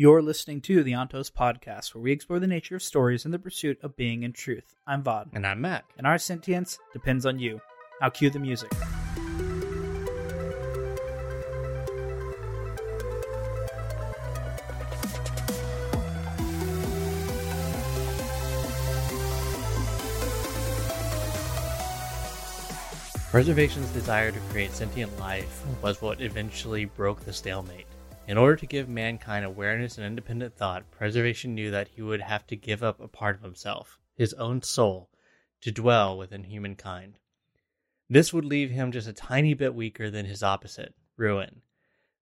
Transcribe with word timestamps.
You're 0.00 0.22
listening 0.22 0.62
to 0.62 0.82
the 0.82 0.92
Ontos 0.92 1.30
Podcast, 1.30 1.94
where 1.94 2.00
we 2.00 2.10
explore 2.10 2.38
the 2.40 2.46
nature 2.46 2.74
of 2.74 2.82
stories 2.82 3.26
in 3.26 3.32
the 3.32 3.38
pursuit 3.38 3.78
of 3.82 3.96
being 3.96 4.22
in 4.22 4.32
truth. 4.32 4.74
I'm 4.86 5.02
Vaud, 5.02 5.28
And 5.34 5.46
I'm 5.46 5.60
Maq. 5.60 5.82
and 5.98 6.06
our 6.06 6.16
sentience 6.16 6.78
depends 6.94 7.26
on 7.26 7.38
you. 7.38 7.60
Now 8.00 8.08
cue 8.08 8.30
the 8.30 8.38
music. 8.38 8.72
Preservation's 23.30 23.90
desire 23.90 24.32
to 24.32 24.40
create 24.48 24.72
sentient 24.72 25.18
life 25.18 25.62
was 25.82 26.00
what 26.00 26.22
eventually 26.22 26.86
broke 26.86 27.20
the 27.26 27.34
stalemate. 27.34 27.84
In 28.30 28.38
order 28.38 28.54
to 28.54 28.66
give 28.66 28.88
mankind 28.88 29.44
awareness 29.44 29.98
and 29.98 30.06
independent 30.06 30.54
thought, 30.54 30.88
Preservation 30.92 31.52
knew 31.52 31.72
that 31.72 31.88
he 31.88 32.00
would 32.00 32.20
have 32.20 32.46
to 32.46 32.54
give 32.54 32.80
up 32.80 33.00
a 33.00 33.08
part 33.08 33.34
of 33.34 33.42
himself, 33.42 33.98
his 34.14 34.34
own 34.34 34.62
soul, 34.62 35.10
to 35.62 35.72
dwell 35.72 36.16
within 36.16 36.44
humankind. 36.44 37.18
This 38.08 38.32
would 38.32 38.44
leave 38.44 38.70
him 38.70 38.92
just 38.92 39.08
a 39.08 39.12
tiny 39.12 39.52
bit 39.54 39.74
weaker 39.74 40.12
than 40.12 40.26
his 40.26 40.44
opposite, 40.44 40.94
Ruin. 41.16 41.62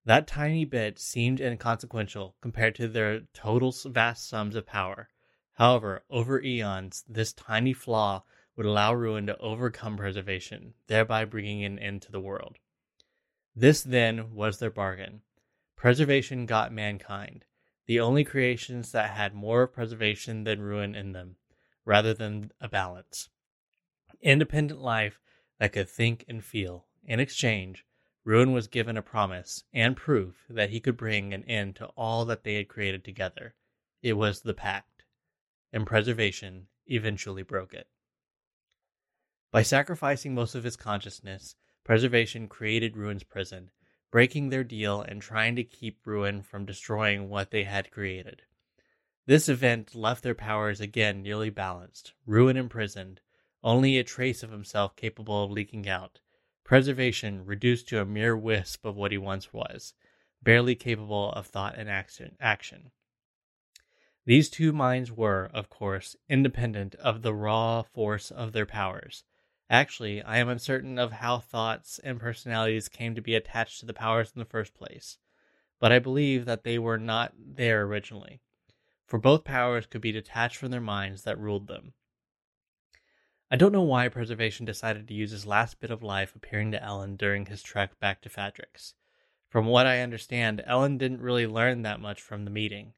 That 0.03 0.25
tiny 0.25 0.65
bit 0.65 0.97
seemed 0.97 1.39
inconsequential 1.39 2.35
compared 2.41 2.73
to 2.77 2.87
their 2.87 3.19
total 3.35 3.71
vast 3.85 4.27
sums 4.27 4.55
of 4.55 4.65
power. 4.65 5.09
However, 5.53 6.05
over 6.09 6.41
eons, 6.41 7.03
this 7.07 7.33
tiny 7.33 7.73
flaw 7.73 8.23
would 8.55 8.65
allow 8.65 8.95
Ruin 8.95 9.27
to 9.27 9.37
overcome 9.37 9.97
Preservation, 9.97 10.73
thereby 10.87 11.25
bringing 11.25 11.63
an 11.65 11.77
end 11.77 12.01
to 12.01 12.11
the 12.11 12.19
world. 12.19 12.57
This, 13.55 13.83
then, 13.83 14.33
was 14.33 14.57
their 14.57 14.71
bargain. 14.71 15.21
Preservation 15.79 16.45
got 16.45 16.73
mankind, 16.73 17.45
the 17.85 18.01
only 18.01 18.25
creations 18.25 18.91
that 18.91 19.11
had 19.11 19.33
more 19.33 19.65
preservation 19.65 20.43
than 20.43 20.59
ruin 20.59 20.93
in 20.93 21.13
them, 21.13 21.37
rather 21.85 22.13
than 22.13 22.51
a 22.59 22.67
balance. 22.67 23.29
Independent 24.19 24.81
life 24.81 25.21
that 25.57 25.71
could 25.71 25.87
think 25.87 26.25
and 26.27 26.43
feel. 26.43 26.87
In 27.05 27.21
exchange, 27.21 27.85
Ruin 28.25 28.51
was 28.51 28.67
given 28.67 28.97
a 28.97 29.01
promise 29.01 29.63
and 29.73 29.95
proof 29.95 30.43
that 30.49 30.69
he 30.69 30.81
could 30.81 30.97
bring 30.97 31.33
an 31.33 31.45
end 31.45 31.77
to 31.77 31.85
all 31.95 32.25
that 32.25 32.43
they 32.43 32.55
had 32.55 32.67
created 32.67 33.05
together. 33.05 33.55
It 34.01 34.13
was 34.13 34.41
the 34.41 34.53
pact, 34.53 35.05
and 35.71 35.87
Preservation 35.87 36.67
eventually 36.87 37.41
broke 37.41 37.73
it. 37.73 37.87
By 39.49 39.61
sacrificing 39.61 40.35
most 40.35 40.55
of 40.55 40.65
his 40.65 40.75
consciousness, 40.75 41.55
Preservation 41.85 42.49
created 42.49 42.97
Ruin's 42.97 43.23
prison, 43.23 43.71
breaking 44.11 44.49
their 44.49 44.63
deal 44.63 45.01
and 45.01 45.21
trying 45.21 45.55
to 45.55 45.63
keep 45.63 46.05
Ruin 46.05 46.41
from 46.41 46.65
destroying 46.65 47.29
what 47.29 47.51
they 47.51 47.63
had 47.63 47.91
created. 47.91 48.41
This 49.25 49.47
event 49.47 49.93
left 49.93 50.23
their 50.23 50.35
powers 50.35 50.81
again 50.81 51.21
nearly 51.21 51.49
balanced, 51.49 52.13
Ruin 52.25 52.57
imprisoned, 52.57 53.21
only 53.63 53.97
a 53.97 54.03
trace 54.03 54.41
of 54.41 54.51
himself 54.51 54.95
capable 54.95 55.43
of 55.43 55.51
leaking 55.51 55.87
out, 55.87 56.19
Preservation 56.69 57.45
reduced 57.45 57.87
to 57.87 57.99
a 57.99 58.05
mere 58.05 58.37
wisp 58.37 58.85
of 58.85 58.95
what 58.95 59.11
he 59.11 59.17
once 59.17 59.51
was, 59.51 59.95
barely 60.43 60.75
capable 60.75 61.31
of 61.31 61.47
thought 61.47 61.75
and 61.75 61.89
action. 61.89 62.91
These 64.25 64.51
two 64.51 64.71
minds 64.71 65.11
were, 65.11 65.49
of 65.51 65.71
course, 65.71 66.15
independent 66.29 66.93
of 66.93 67.23
the 67.23 67.33
raw 67.33 67.81
force 67.81 68.29
of 68.29 68.51
their 68.51 68.67
powers. 68.67 69.23
Actually, 69.71 70.23
I 70.23 70.37
am 70.37 70.49
uncertain 70.49 70.97
of 70.97 71.11
how 71.11 71.37
thoughts 71.37 71.99
and 71.99 72.19
personalities 72.19 72.89
came 72.89 73.13
to 73.13 73.21
be 73.21 73.35
attached 73.35 73.79
to 73.79 73.85
the 73.85 73.93
powers 73.93 74.31
in 74.33 74.39
the 74.39 74.45
first 74.45 74.73
place, 74.73 75.19
but 75.79 75.91
I 75.91 75.99
believe 75.99 76.45
that 76.45 76.63
they 76.63 76.79
were 76.79 76.97
not 76.97 77.33
there 77.37 77.83
originally, 77.83 78.41
for 79.05 79.19
both 79.19 79.43
powers 79.43 79.85
could 79.85 80.01
be 80.01 80.11
detached 80.11 80.57
from 80.57 80.71
their 80.71 80.81
minds 80.81 81.21
that 81.23 81.37
ruled 81.37 81.67
them. 81.67 81.93
I 83.51 83.57
don't 83.57 83.71
know 83.71 83.83
why 83.83 84.09
Preservation 84.09 84.65
decided 84.65 85.07
to 85.07 85.13
use 85.13 85.29
his 85.29 85.45
last 85.45 85.79
bit 85.79 85.91
of 85.91 86.01
life 86.01 86.35
appearing 86.35 86.71
to 86.71 86.79
Elend 86.79 87.19
during 87.19 87.45
his 87.45 87.61
trek 87.61 87.99
back 87.99 88.21
to 88.21 88.29
Fadrex. 88.29 88.93
From 89.49 89.67
what 89.67 89.85
I 89.85 90.01
understand, 90.01 90.63
Elend 90.67 90.97
didn't 90.97 91.21
really 91.21 91.47
learn 91.47 91.83
that 91.83 91.99
much 91.99 92.21
from 92.21 92.43
the 92.43 92.51
meeting. 92.51 92.93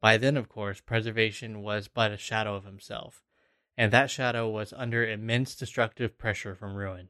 By 0.00 0.16
then, 0.16 0.36
of 0.36 0.48
course, 0.48 0.80
Preservation 0.80 1.62
was 1.62 1.86
but 1.86 2.10
a 2.10 2.16
shadow 2.16 2.56
of 2.56 2.64
himself 2.64 3.22
and 3.78 3.92
that 3.92 4.10
shadow 4.10 4.48
was 4.48 4.74
under 4.76 5.06
immense 5.06 5.54
destructive 5.54 6.18
pressure 6.18 6.56
from 6.56 6.74
ruin. 6.74 7.08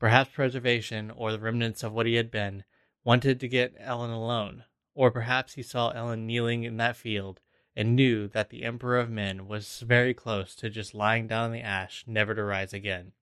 Perhaps 0.00 0.30
preservation, 0.34 1.08
or 1.12 1.30
the 1.30 1.38
remnants 1.38 1.84
of 1.84 1.92
what 1.92 2.04
he 2.04 2.16
had 2.16 2.32
been, 2.32 2.64
wanted 3.04 3.38
to 3.38 3.46
get 3.46 3.78
Elend 3.78 4.12
alone, 4.12 4.64
or 4.92 5.12
perhaps 5.12 5.54
he 5.54 5.62
saw 5.62 5.92
Elend 5.92 6.26
kneeling 6.26 6.64
in 6.64 6.78
that 6.78 6.96
field 6.96 7.40
and 7.76 7.94
knew 7.94 8.26
that 8.26 8.50
the 8.50 8.64
Emperor 8.64 8.98
of 8.98 9.08
Men 9.08 9.46
was 9.46 9.84
very 9.86 10.12
close 10.12 10.56
to 10.56 10.68
just 10.68 10.94
lying 10.94 11.28
down 11.28 11.46
in 11.46 11.52
the 11.52 11.60
ash, 11.60 12.02
never 12.08 12.34
to 12.34 12.42
rise 12.42 12.74
again. 12.74 13.12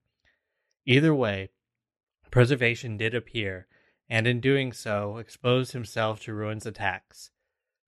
Either 0.83 1.13
way, 1.13 1.51
preservation 2.31 2.97
did 2.97 3.13
appear, 3.13 3.67
and 4.09 4.25
in 4.25 4.39
doing 4.39 4.73
so 4.73 5.17
exposed 5.17 5.73
himself 5.73 6.19
to 6.21 6.33
Ruin's 6.33 6.65
attacks. 6.65 7.29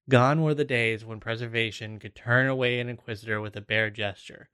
Gone 0.10 0.42
were 0.42 0.54
the 0.54 0.66
days 0.66 1.06
when 1.06 1.22
preservation 1.22 1.98
could 1.98 2.14
turn 2.14 2.48
away 2.48 2.80
an 2.80 2.90
inquisitor 2.90 3.40
with 3.40 3.56
a 3.56 3.62
bare 3.62 3.90
gesture. 3.90 4.50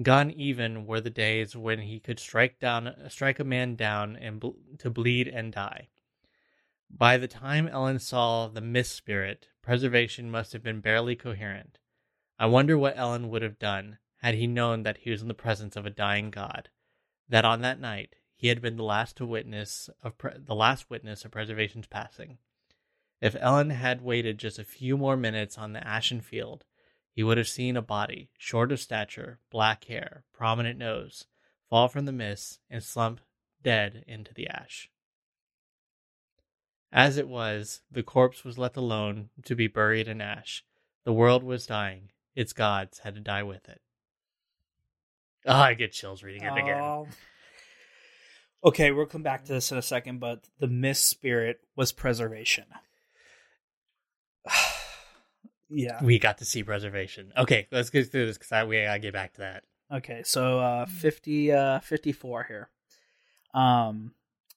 Gone 0.00 0.30
even 0.30 0.86
were 0.86 1.00
the 1.00 1.10
days 1.10 1.56
when 1.56 1.80
he 1.80 1.98
could 1.98 2.20
strike 2.20 2.60
down 2.60 2.94
strike 3.08 3.40
a 3.40 3.44
man 3.44 3.74
down 3.74 4.16
and 4.16 4.38
ble- 4.38 4.56
to 4.78 4.90
bleed 4.90 5.26
and 5.26 5.52
die. 5.52 5.88
By 6.88 7.16
the 7.16 7.26
time 7.26 7.66
Elend 7.66 8.02
saw 8.02 8.46
the 8.46 8.60
mist 8.60 8.92
spirit, 8.92 9.48
preservation 9.62 10.30
must 10.30 10.52
have 10.52 10.62
been 10.62 10.80
barely 10.80 11.16
coherent. 11.16 11.78
I 12.38 12.46
wonder 12.46 12.78
what 12.78 12.96
Elend 12.96 13.30
would 13.30 13.42
have 13.42 13.58
done 13.58 13.98
had 14.18 14.34
he 14.34 14.46
known 14.46 14.84
that 14.84 14.98
he 14.98 15.10
was 15.10 15.22
in 15.22 15.28
the 15.28 15.34
presence 15.34 15.74
of 15.74 15.86
a 15.86 15.90
dying 15.90 16.30
god, 16.30 16.70
that 17.28 17.44
on 17.44 17.62
that 17.62 17.80
night 17.80 18.14
he 18.36 18.46
had 18.46 18.62
been 18.62 18.76
the 18.76 18.84
last 18.84 19.16
to 19.16 19.26
witness 19.26 19.90
of 20.02 20.16
pre- 20.18 20.38
the 20.38 20.54
last 20.54 20.88
witness 20.88 21.24
of 21.24 21.32
preservation's 21.32 21.88
passing. 21.88 22.38
If 23.20 23.34
Elend 23.34 23.72
had 23.72 24.02
waited 24.02 24.38
just 24.38 24.58
a 24.58 24.64
few 24.64 24.96
more 24.96 25.16
minutes 25.16 25.56
on 25.56 25.72
the 25.72 25.86
ashen 25.86 26.20
field, 26.20 26.64
he 27.12 27.22
would 27.22 27.38
have 27.38 27.48
seen 27.48 27.76
a 27.76 27.82
body, 27.82 28.30
short 28.36 28.72
of 28.72 28.80
stature, 28.80 29.38
black 29.50 29.84
hair, 29.84 30.24
prominent 30.32 30.78
nose, 30.78 31.26
fall 31.70 31.88
from 31.88 32.04
the 32.04 32.12
mist 32.12 32.58
and 32.68 32.82
slump 32.82 33.20
dead 33.62 34.04
into 34.06 34.34
the 34.34 34.48
ash. 34.48 34.90
As 36.92 37.16
it 37.16 37.28
was, 37.28 37.80
the 37.90 38.02
corpse 38.02 38.44
was 38.44 38.58
left 38.58 38.76
alone 38.76 39.30
to 39.44 39.56
be 39.56 39.66
buried 39.66 40.06
in 40.06 40.20
ash. 40.20 40.64
The 41.04 41.12
world 41.12 41.42
was 41.42 41.66
dying. 41.66 42.10
Its 42.34 42.52
gods 42.52 43.00
had 43.00 43.14
to 43.14 43.20
die 43.20 43.42
with 43.42 43.68
it. 43.68 43.80
Oh, 45.46 45.52
I 45.52 45.74
get 45.74 45.92
chills 45.92 46.22
reading 46.22 46.42
it 46.42 46.52
again. 46.52 46.80
Oh. 46.80 47.08
Okay, 48.64 48.90
we'll 48.92 49.06
come 49.06 49.22
back 49.22 49.44
to 49.44 49.52
this 49.52 49.70
in 49.70 49.78
a 49.78 49.82
second, 49.82 50.20
but 50.20 50.48
the 50.58 50.66
mist 50.66 51.08
spirit 51.08 51.60
was 51.76 51.92
preservation. 51.92 52.64
Yeah. 55.74 56.02
We 56.02 56.18
got 56.18 56.38
to 56.38 56.44
see 56.44 56.62
preservation. 56.62 57.32
Okay, 57.36 57.66
let's 57.70 57.90
get 57.90 58.10
through 58.10 58.26
this 58.26 58.38
because 58.38 58.66
we 58.66 58.82
gotta 58.82 58.98
get 58.98 59.12
back 59.12 59.34
to 59.34 59.40
that. 59.40 59.64
Okay, 59.92 60.22
so 60.24 60.60
uh 60.60 60.86
50 60.86 61.52
uh 61.52 61.80
54 61.80 62.44
here. 62.44 62.70
Um 63.52 64.12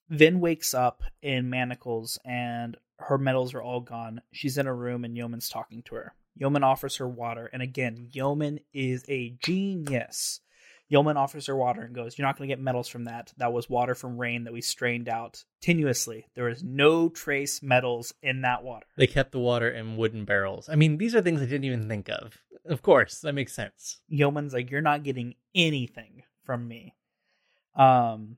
Vin 0.10 0.40
wakes 0.40 0.74
up 0.74 1.04
in 1.22 1.50
manacles 1.50 2.18
and 2.24 2.78
her 3.00 3.18
metals 3.18 3.54
are 3.54 3.62
all 3.62 3.82
gone. 3.82 4.22
She's 4.32 4.58
in 4.58 4.68
a 4.68 4.74
room 4.74 5.04
and 5.04 5.16
Yomen's 5.16 5.50
talking 5.50 5.84
to 5.84 5.96
her. 5.96 6.14
Yomen 6.40 6.64
offers 6.64 6.98
her 6.98 7.08
water, 7.08 7.50
and 7.52 7.62
again, 7.62 8.10
Yomen 8.14 8.60
is 8.74 9.04
a 9.10 9.36
genius. 9.44 10.40
Yomen 10.92 11.18
offers 11.18 11.48
her 11.48 11.56
water 11.56 11.82
and 11.82 11.94
goes, 11.94 12.18
You're 12.18 12.28
not 12.28 12.38
going 12.38 12.48
to 12.48 12.56
get 12.56 12.62
metals 12.62 12.88
from 12.88 13.06
that. 13.06 13.34
That 13.38 13.54
was 13.54 13.70
water 13.70 13.96
from 13.96 14.18
rain 14.18 14.46
that 14.46 14.54
we 14.54 14.62
strained 14.62 15.10
out 15.10 15.44
tenuously. 15.62 16.26
There 16.36 16.50
is 16.50 16.64
no 16.64 17.10
trace 17.10 17.62
metals 17.62 18.14
in 18.22 18.42
that 18.42 18.64
water. 18.64 18.86
They 18.96 19.08
kept 19.08 19.32
the 19.32 19.40
water 19.40 19.70
in 19.70 19.98
wooden 19.98 20.26
barrels. 20.26 20.70
I 20.70 20.76
mean, 20.76 20.98
these 20.98 21.16
are 21.16 21.22
things 21.22 21.42
I 21.42 21.46
didn't 21.46 21.66
even 21.66 21.90
think 21.90 22.10
of. 22.10 22.38
Of 22.66 22.82
course, 22.82 23.20
that 23.22 23.34
makes 23.34 23.54
sense. 23.54 24.02
Yomen's 24.12 24.54
like, 24.54 24.72
You're 24.72 24.82
not 24.82 25.04
getting 25.04 25.36
anything 25.54 26.24
from 26.44 26.68
me. 26.68 26.96
Um, 27.76 28.38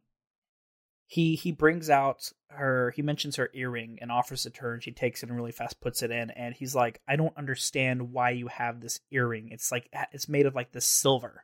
he 1.10 1.36
he 1.36 1.52
brings 1.52 1.90
out 1.90 2.32
her 2.50 2.92
he 2.92 3.02
mentions 3.02 3.36
her 3.36 3.50
earring 3.54 3.98
and 4.00 4.12
offers 4.12 4.46
it 4.46 4.54
to 4.54 4.62
her 4.62 4.74
and 4.74 4.84
she 4.84 4.92
takes 4.92 5.24
it 5.24 5.30
and 5.30 5.36
really 5.36 5.52
fast 5.52 5.82
puts 5.82 6.04
it 6.04 6.12
in 6.12 6.30
and 6.32 6.54
he's 6.54 6.76
like 6.76 7.02
i 7.08 7.16
don't 7.16 7.36
understand 7.36 8.14
why 8.14 8.30
you 8.30 8.48
have 8.48 8.80
this 8.80 9.00
earring 9.12 9.50
it's 9.50 9.72
like 9.72 9.90
it's 10.12 10.30
made 10.30 10.46
of 10.46 10.54
like 10.54 10.72
this 10.72 10.86
silver 10.86 11.44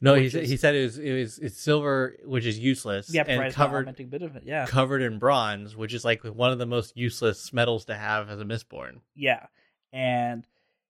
No, 0.00 0.14
he 0.14 0.28
said, 0.28 0.44
is- 0.44 0.50
he 0.50 0.56
said 0.56 0.74
it 0.74 0.82
was 0.82 0.98
it 0.98 1.12
was 1.12 1.38
it's 1.38 1.60
silver, 1.60 2.16
which 2.24 2.46
is 2.46 2.58
useless, 2.58 3.12
yeah 3.12 3.24
and 3.26 3.52
covered 3.52 3.88
a 3.88 4.04
bit 4.04 4.22
of 4.22 4.36
it 4.36 4.42
yeah. 4.44 4.66
covered 4.66 5.02
in 5.02 5.18
bronze, 5.18 5.76
which 5.76 5.94
is 5.94 6.04
like 6.04 6.22
one 6.24 6.52
of 6.52 6.58
the 6.58 6.66
most 6.66 6.96
useless 6.96 7.52
metals 7.52 7.84
to 7.86 7.94
have 7.94 8.28
as 8.30 8.40
a 8.40 8.44
mistborn. 8.44 9.00
yeah 9.14 9.46
and 9.92 10.46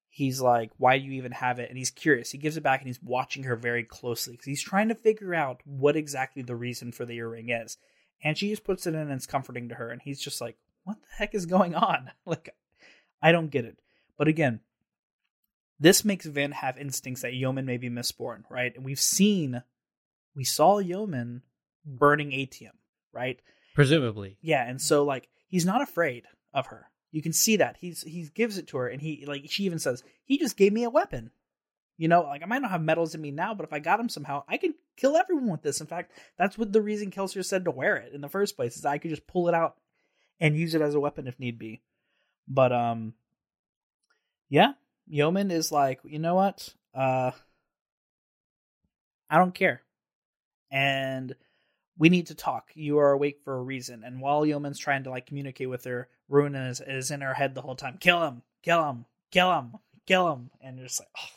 he's 0.08 0.40
like 0.40 0.70
why 0.76 0.98
do 0.98 1.04
you 1.04 1.12
even 1.12 1.32
have 1.32 1.58
it? 1.58 1.68
And 1.68 1.78
he's 1.78 1.90
curious. 1.90 2.30
He 2.30 2.38
gives 2.38 2.56
it 2.56 2.62
back 2.62 2.80
and 2.80 2.88
he's 2.88 3.02
watching 3.02 3.44
her 3.44 3.56
very 3.56 3.84
closely 3.84 4.32
because 4.32 4.46
he's 4.46 4.62
trying 4.62 4.88
to 4.88 4.94
figure 4.94 5.34
out 5.34 5.60
what 5.64 5.96
exactly 5.96 6.42
the 6.42 6.56
reason 6.56 6.92
for 6.92 7.04
the 7.04 7.14
earring 7.14 7.50
is. 7.50 7.78
And 8.22 8.36
she 8.36 8.50
just 8.50 8.64
puts 8.64 8.86
it 8.86 8.94
in 8.94 9.00
and 9.00 9.12
it's 9.12 9.26
comforting 9.26 9.68
to 9.68 9.76
her 9.76 9.90
and 9.90 10.02
he's 10.02 10.20
just 10.20 10.40
like 10.40 10.56
what 10.84 10.96
the 11.00 11.16
heck 11.16 11.34
is 11.34 11.46
going 11.46 11.74
on? 11.74 12.10
Like 12.26 12.54
i 13.22 13.32
don't 13.32 13.50
get 13.50 13.64
it. 13.64 13.78
But 14.16 14.28
again, 14.28 14.60
this 15.80 16.04
makes 16.04 16.26
Vin 16.26 16.52
have 16.52 16.78
instincts 16.78 17.22
that 17.22 17.32
Yomen 17.32 17.64
may 17.64 17.78
be 17.78 17.88
mistborn, 17.88 18.42
right? 18.50 18.74
And 18.76 18.84
we've 18.84 19.00
seen, 19.00 19.62
we 20.36 20.44
saw 20.44 20.78
Yomen 20.78 21.40
burning 21.84 22.32
atium, 22.32 22.74
right? 23.12 23.40
Presumably. 23.74 24.36
Yeah, 24.42 24.68
and 24.68 24.80
so 24.80 25.04
like 25.04 25.28
he's 25.48 25.64
not 25.64 25.82
afraid 25.82 26.24
of 26.52 26.66
her. 26.66 26.90
You 27.10 27.22
can 27.22 27.32
see 27.32 27.56
that 27.56 27.76
he's 27.80 28.02
he 28.02 28.28
gives 28.34 28.58
it 28.58 28.68
to 28.68 28.76
her, 28.76 28.88
and 28.88 29.00
he 29.00 29.24
like 29.26 29.50
she 29.50 29.64
even 29.64 29.78
says 29.78 30.04
he 30.24 30.38
just 30.38 30.56
gave 30.56 30.72
me 30.72 30.84
a 30.84 30.90
weapon. 30.90 31.30
You 31.96 32.08
know, 32.08 32.22
like 32.22 32.42
I 32.42 32.46
might 32.46 32.62
not 32.62 32.70
have 32.70 32.82
metals 32.82 33.14
in 33.14 33.20
me 33.20 33.30
now, 33.30 33.54
but 33.54 33.64
if 33.64 33.72
I 33.72 33.78
got 33.78 34.00
him 34.00 34.08
somehow, 34.08 34.44
I 34.48 34.58
could 34.58 34.72
kill 34.96 35.16
everyone 35.16 35.50
with 35.50 35.62
this. 35.62 35.80
In 35.80 35.86
fact, 35.86 36.12
that's 36.38 36.56
what 36.56 36.72
the 36.72 36.82
reason 36.82 37.10
Kelsier 37.10 37.44
said 37.44 37.64
to 37.64 37.70
wear 37.70 37.96
it 37.96 38.12
in 38.14 38.20
the 38.20 38.28
first 38.28 38.56
place 38.56 38.76
is 38.76 38.84
I 38.84 38.98
could 38.98 39.10
just 39.10 39.26
pull 39.26 39.48
it 39.48 39.54
out 39.54 39.76
and 40.38 40.56
use 40.56 40.74
it 40.74 40.82
as 40.82 40.94
a 40.94 41.00
weapon 41.00 41.26
if 41.26 41.38
need 41.38 41.58
be. 41.58 41.82
But 42.48 42.72
um, 42.72 43.14
yeah, 44.48 44.72
Yomen 45.10 45.50
is 45.50 45.72
like, 45.72 46.00
you 46.04 46.18
know 46.18 46.34
what? 46.34 46.72
Uh, 46.94 47.32
I 49.28 49.38
don't 49.38 49.54
care, 49.54 49.82
and 50.70 51.34
we 51.98 52.08
need 52.08 52.28
to 52.28 52.34
talk. 52.34 52.70
You 52.74 52.98
are 52.98 53.12
awake 53.12 53.40
for 53.44 53.56
a 53.56 53.62
reason. 53.62 54.02
And 54.04 54.20
while 54.20 54.42
Yomen's 54.42 54.78
trying 54.78 55.04
to 55.04 55.10
like 55.10 55.26
communicate 55.26 55.68
with 55.68 55.84
her, 55.84 56.08
Ruin 56.28 56.54
is, 56.54 56.80
is 56.80 57.10
in 57.10 57.20
her 57.20 57.34
head 57.34 57.54
the 57.54 57.62
whole 57.62 57.76
time. 57.76 57.98
Kill 58.00 58.22
him, 58.22 58.42
kill 58.62 58.88
him, 58.88 59.04
kill 59.30 59.52
him, 59.52 59.74
kill 60.06 60.32
him, 60.32 60.50
and 60.60 60.78
you're 60.78 60.86
just 60.86 61.00
like, 61.00 61.08
oh. 61.18 61.28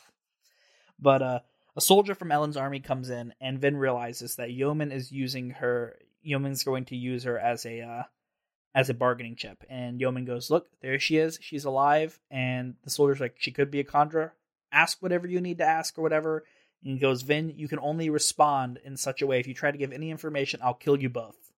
But 0.98 1.22
uh, 1.22 1.40
a 1.76 1.80
soldier 1.80 2.14
from 2.14 2.30
Elend's 2.30 2.56
army 2.56 2.80
comes 2.80 3.10
in, 3.10 3.34
and 3.40 3.60
Vin 3.60 3.76
realizes 3.76 4.36
that 4.36 4.50
Yomen 4.50 4.92
is 4.92 5.12
using 5.12 5.50
her. 5.50 5.98
Yomen's 6.26 6.64
going 6.64 6.86
to 6.86 6.96
use 6.96 7.24
her 7.24 7.38
as 7.38 7.66
a 7.66 7.82
uh, 7.82 8.02
as 8.74 8.90
a 8.90 8.94
bargaining 8.94 9.36
chip. 9.36 9.64
And 9.68 10.00
Yomen 10.00 10.26
goes, 10.26 10.50
"Look, 10.50 10.68
there 10.80 10.98
she 10.98 11.16
is. 11.16 11.38
She's 11.40 11.64
alive." 11.64 12.18
And 12.30 12.74
the 12.82 12.90
soldier's 12.90 13.20
like, 13.20 13.36
"She 13.38 13.52
could 13.52 13.70
be 13.70 13.80
a 13.80 13.84
Kandra. 13.84 14.32
Ask 14.72 15.00
whatever 15.00 15.26
you 15.26 15.40
need 15.40 15.58
to 15.58 15.64
ask, 15.64 15.98
or 15.98 16.02
whatever." 16.02 16.44
And 16.82 16.94
he 16.94 16.98
goes, 16.98 17.22
"Vin, 17.22 17.54
you 17.56 17.68
can 17.68 17.78
only 17.78 18.10
respond 18.10 18.78
in 18.84 18.96
such 18.96 19.22
a 19.22 19.26
way. 19.26 19.40
If 19.40 19.46
you 19.46 19.54
try 19.54 19.70
to 19.70 19.78
give 19.78 19.92
any 19.92 20.10
information, 20.10 20.60
I'll 20.62 20.74
kill 20.74 21.00
you 21.00 21.08
both." 21.08 21.52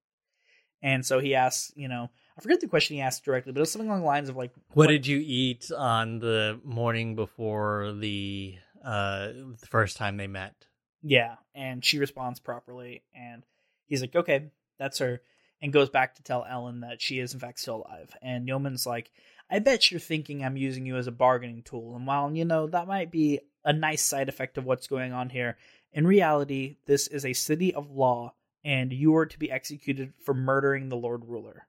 And 0.83 1.05
so 1.05 1.19
he 1.19 1.35
asks, 1.35 1.73
you 1.75 1.89
know, 1.89 2.11
I 2.37 2.41
forget 2.43 2.61
the 2.61 2.69
question 2.69 2.97
he 2.97 3.03
asked 3.03 3.25
directly, 3.25 3.53
but 3.53 3.59
it 3.59 3.63
was 3.63 3.73
something 3.73 3.89
along 3.89 4.03
the 4.03 4.07
lines 4.07 4.29
of 4.29 4.37
like, 4.37 4.53
What 4.75 4.89
did 4.89 5.07
you 5.07 5.23
eat 5.25 5.71
on 5.77 6.19
the 6.19 6.61
morning 6.65 7.17
before 7.17 7.93
the 7.99 8.57
uh 8.85 9.29
the 9.29 9.67
first 9.69 9.97
time 9.97 10.17
they 10.17 10.27
met? 10.27 10.55
Yeah, 11.03 11.37
and 11.55 11.85
she 11.85 11.99
responds 11.99 12.41
properly, 12.41 13.03
and 13.15 13.45
he's 13.87 14.01
like, 14.01 14.17
"Okay, 14.17 14.51
that's 14.79 14.99
her," 14.99 15.23
and 15.61 15.73
goes 15.73 15.91
back 15.91 16.15
to 16.15 16.23
tell 16.23 16.45
Elend 16.45 16.83
that 16.83 17.01
she 17.01 17.19
is 17.19 17.35
in 17.35 17.41
fact 17.41 17.61
still 17.61 17.85
alive. 17.87 18.15
And 18.23 18.47
Yomen's 18.49 18.87
like, 18.87 19.11
"I 19.51 19.59
bet 19.59 19.91
you're 19.91 20.01
thinking 20.01 20.45
I'm 20.45 20.57
using 20.57 20.87
you 20.87 20.97
as 20.97 21.07
a 21.07 21.13
bargaining 21.13 21.63
tool, 21.63 21.97
and 21.97 22.07
while 22.07 22.35
you 22.35 22.45
know 22.45 22.67
that 22.67 22.87
might 22.87 23.11
be 23.11 23.41
a 23.65 23.73
nice 23.73 24.03
side 24.03 24.29
effect 24.29 24.59
of 24.59 24.65
what's 24.65 24.87
going 24.87 25.13
on 25.13 25.31
here, 25.31 25.57
in 25.93 26.07
reality, 26.07 26.77
this 26.87 27.07
is 27.09 27.25
a 27.25 27.33
city 27.33 27.75
of 27.75 27.91
law, 27.91 28.35
and 28.65 28.93
you 28.93 29.17
are 29.17 29.27
to 29.27 29.39
be 29.39 29.51
executed 29.51 30.13
for 30.23 30.35
murdering 30.35 30.89
the 30.89 30.97
Lord 30.97 31.25
Ruler." 31.25 31.67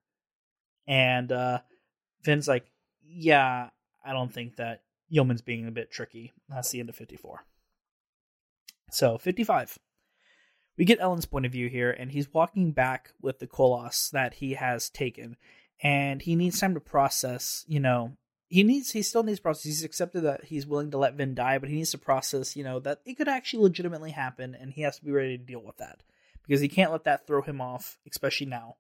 And 0.87 1.31
uh, 1.31 1.59
Vin's 2.23 2.47
like, 2.47 2.71
"Yeah, 3.03 3.69
I 4.03 4.13
don't 4.13 4.33
think 4.33 4.57
that 4.57 4.83
Yomen's 5.09 5.41
being 5.41 5.67
a 5.67 5.71
bit 5.71 5.91
tricky." 5.91 6.33
That's 6.49 6.69
the 6.71 6.79
end 6.79 6.89
of 6.89 6.95
fifty-four. 6.95 7.45
So, 8.91 9.17
55. 9.17 9.77
We 10.77 10.85
get 10.85 10.99
Elend's 10.99 11.25
point 11.25 11.45
of 11.45 11.51
view 11.51 11.69
here, 11.69 11.91
and 11.91 12.11
he's 12.11 12.33
walking 12.33 12.71
back 12.71 13.11
with 13.21 13.39
the 13.39 13.47
Koloss 13.47 14.11
that 14.11 14.35
he 14.35 14.53
has 14.53 14.89
taken. 14.89 15.35
And 15.81 16.21
he 16.21 16.35
needs 16.35 16.59
time 16.59 16.73
to 16.73 16.79
process, 16.79 17.65
you 17.67 17.79
know, 17.79 18.13
he 18.49 18.63
needs, 18.63 18.91
he 18.91 19.01
still 19.01 19.23
needs 19.23 19.39
process. 19.39 19.63
He's 19.63 19.83
accepted 19.83 20.21
that 20.21 20.45
he's 20.45 20.65
willing 20.65 20.91
to 20.91 20.97
let 20.97 21.15
Vin 21.15 21.35
die, 21.35 21.57
but 21.57 21.69
he 21.69 21.75
needs 21.75 21.91
to 21.91 21.97
process, 21.97 22.55
you 22.55 22.63
know, 22.63 22.79
that 22.79 23.01
it 23.05 23.15
could 23.15 23.27
actually 23.27 23.63
legitimately 23.63 24.11
happen, 24.11 24.55
and 24.55 24.71
he 24.71 24.81
has 24.81 24.97
to 24.97 25.05
be 25.05 25.11
ready 25.11 25.37
to 25.37 25.43
deal 25.43 25.61
with 25.61 25.77
that. 25.77 26.01
Because 26.45 26.61
he 26.61 26.69
can't 26.69 26.91
let 26.91 27.03
that 27.03 27.27
throw 27.27 27.41
him 27.41 27.59
off, 27.59 27.99
especially 28.09 28.47
now. 28.47 28.75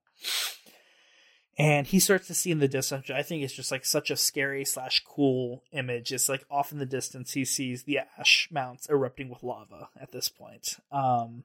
And 1.59 1.87
he 1.87 1.99
starts 1.99 2.27
to 2.27 2.35
see 2.35 2.51
in 2.51 2.59
the 2.59 2.67
distance, 2.67 3.09
I 3.09 3.23
think 3.23 3.43
it's 3.43 3.53
just 3.53 3.71
like 3.71 3.83
such 3.83 4.11
a 4.11 4.15
scary 4.15 4.63
slash 4.63 5.03
cool 5.05 5.63
image. 5.71 6.13
It's 6.13 6.29
like 6.29 6.45
off 6.51 6.71
in 6.71 6.77
the 6.77 6.85
distance, 6.85 7.33
he 7.33 7.43
sees 7.43 7.83
the 7.83 7.99
ash 8.17 8.47
mounts 8.51 8.87
erupting 8.89 9.27
with 9.27 9.43
lava 9.43 9.89
at 9.99 10.11
this 10.11 10.29
point. 10.29 10.77
Um, 10.91 11.43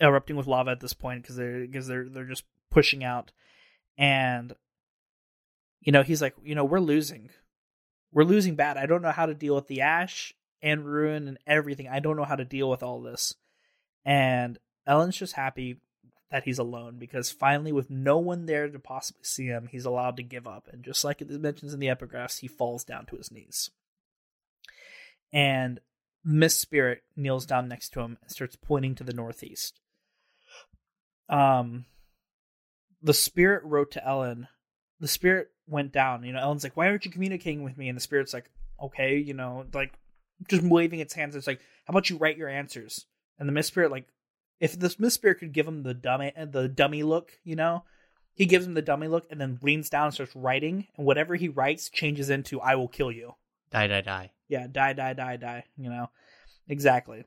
erupting 0.00 0.36
with 0.36 0.46
lava 0.46 0.70
at 0.70 0.80
this 0.80 0.94
point 0.94 1.22
because 1.22 1.36
they're 1.36 1.60
because 1.60 1.86
they're 1.86 2.08
they're 2.08 2.24
just 2.24 2.44
pushing 2.70 3.04
out, 3.04 3.32
and 3.96 4.54
you 5.80 5.92
know 5.92 6.02
he's 6.02 6.22
like, 6.22 6.34
you 6.42 6.54
know, 6.54 6.64
we're 6.64 6.80
losing, 6.80 7.30
we're 8.12 8.24
losing 8.24 8.54
bad. 8.56 8.76
I 8.76 8.86
don't 8.86 9.02
know 9.02 9.12
how 9.12 9.26
to 9.26 9.34
deal 9.34 9.54
with 9.54 9.68
the 9.68 9.80
ash 9.80 10.32
and 10.62 10.84
ruin 10.84 11.28
and 11.28 11.38
everything. 11.46 11.88
I 11.88 12.00
don't 12.00 12.16
know 12.16 12.24
how 12.24 12.36
to 12.36 12.44
deal 12.44 12.68
with 12.70 12.82
all 12.82 13.00
this, 13.00 13.34
and 14.04 14.58
Elend's 14.86 15.16
just 15.16 15.34
happy 15.34 15.78
that 16.30 16.44
he's 16.44 16.58
alone 16.58 16.98
because 16.98 17.30
finally, 17.30 17.70
with 17.70 17.90
no 17.90 18.18
one 18.18 18.46
there 18.46 18.68
to 18.68 18.78
possibly 18.80 19.22
see 19.22 19.46
him, 19.46 19.68
he's 19.70 19.84
allowed 19.84 20.16
to 20.16 20.22
give 20.24 20.48
up. 20.48 20.68
And 20.72 20.82
just 20.82 21.04
like 21.04 21.20
it 21.20 21.30
mentions 21.30 21.72
in 21.72 21.80
the 21.80 21.86
epigraphs, 21.86 22.40
he 22.40 22.48
falls 22.48 22.82
down 22.82 23.06
to 23.06 23.16
his 23.16 23.30
knees. 23.30 23.70
And 25.32 25.80
Mist 26.24 26.60
Spirit 26.60 27.02
kneels 27.14 27.46
down 27.46 27.68
next 27.68 27.90
to 27.90 28.00
him 28.00 28.18
and 28.20 28.30
starts 28.30 28.56
pointing 28.56 28.94
to 28.96 29.04
the 29.04 29.12
northeast. 29.12 29.78
Um, 31.28 31.86
the 33.02 33.14
Spirit 33.14 33.64
wrote 33.64 33.92
to 33.92 34.02
Elend. 34.06 34.48
The 35.00 35.08
Spirit 35.08 35.48
went 35.66 35.92
down. 35.92 36.24
You 36.24 36.32
know, 36.32 36.40
Elend's 36.40 36.64
like, 36.64 36.76
"Why 36.76 36.88
aren't 36.88 37.04
you 37.04 37.10
communicating 37.10 37.62
with 37.62 37.76
me?" 37.76 37.88
And 37.88 37.96
the 37.96 38.02
Spirit's 38.02 38.34
like, 38.34 38.50
"Okay, 38.80 39.18
you 39.18 39.34
know, 39.34 39.66
like 39.72 39.98
just 40.48 40.62
waving 40.62 41.00
its 41.00 41.14
hands. 41.14 41.36
It's 41.36 41.46
like, 41.46 41.60
how 41.84 41.92
about 41.92 42.10
you 42.10 42.16
write 42.16 42.36
your 42.36 42.48
answers?" 42.48 43.06
And 43.38 43.48
the 43.48 43.52
Mist 43.52 43.68
Spirit 43.68 43.90
like 43.90 44.06
if 44.60 44.78
this 44.78 44.98
Mist 44.98 45.16
Spirit 45.16 45.38
could 45.38 45.52
give 45.52 45.66
him 45.66 45.82
the 45.82 45.94
dummy 45.94 46.32
the 46.36 46.68
dummy 46.68 47.02
look, 47.02 47.32
you 47.44 47.56
know, 47.56 47.84
he 48.34 48.46
gives 48.46 48.66
him 48.66 48.74
the 48.74 48.82
dummy 48.82 49.08
look 49.08 49.26
and 49.30 49.40
then 49.40 49.58
leans 49.62 49.90
down 49.90 50.06
and 50.06 50.14
starts 50.14 50.34
writing, 50.34 50.86
and 50.96 51.06
whatever 51.06 51.34
he 51.34 51.48
writes 51.48 51.90
changes 51.90 52.30
into 52.30 52.60
"I 52.60 52.76
will 52.76 52.88
kill 52.88 53.12
you." 53.12 53.34
Die, 53.70 53.86
die, 53.86 54.00
die. 54.00 54.32
Yeah, 54.48 54.66
die, 54.70 54.92
die, 54.92 55.14
die, 55.14 55.36
die. 55.36 55.64
You 55.76 55.90
know, 55.90 56.10
exactly. 56.68 57.24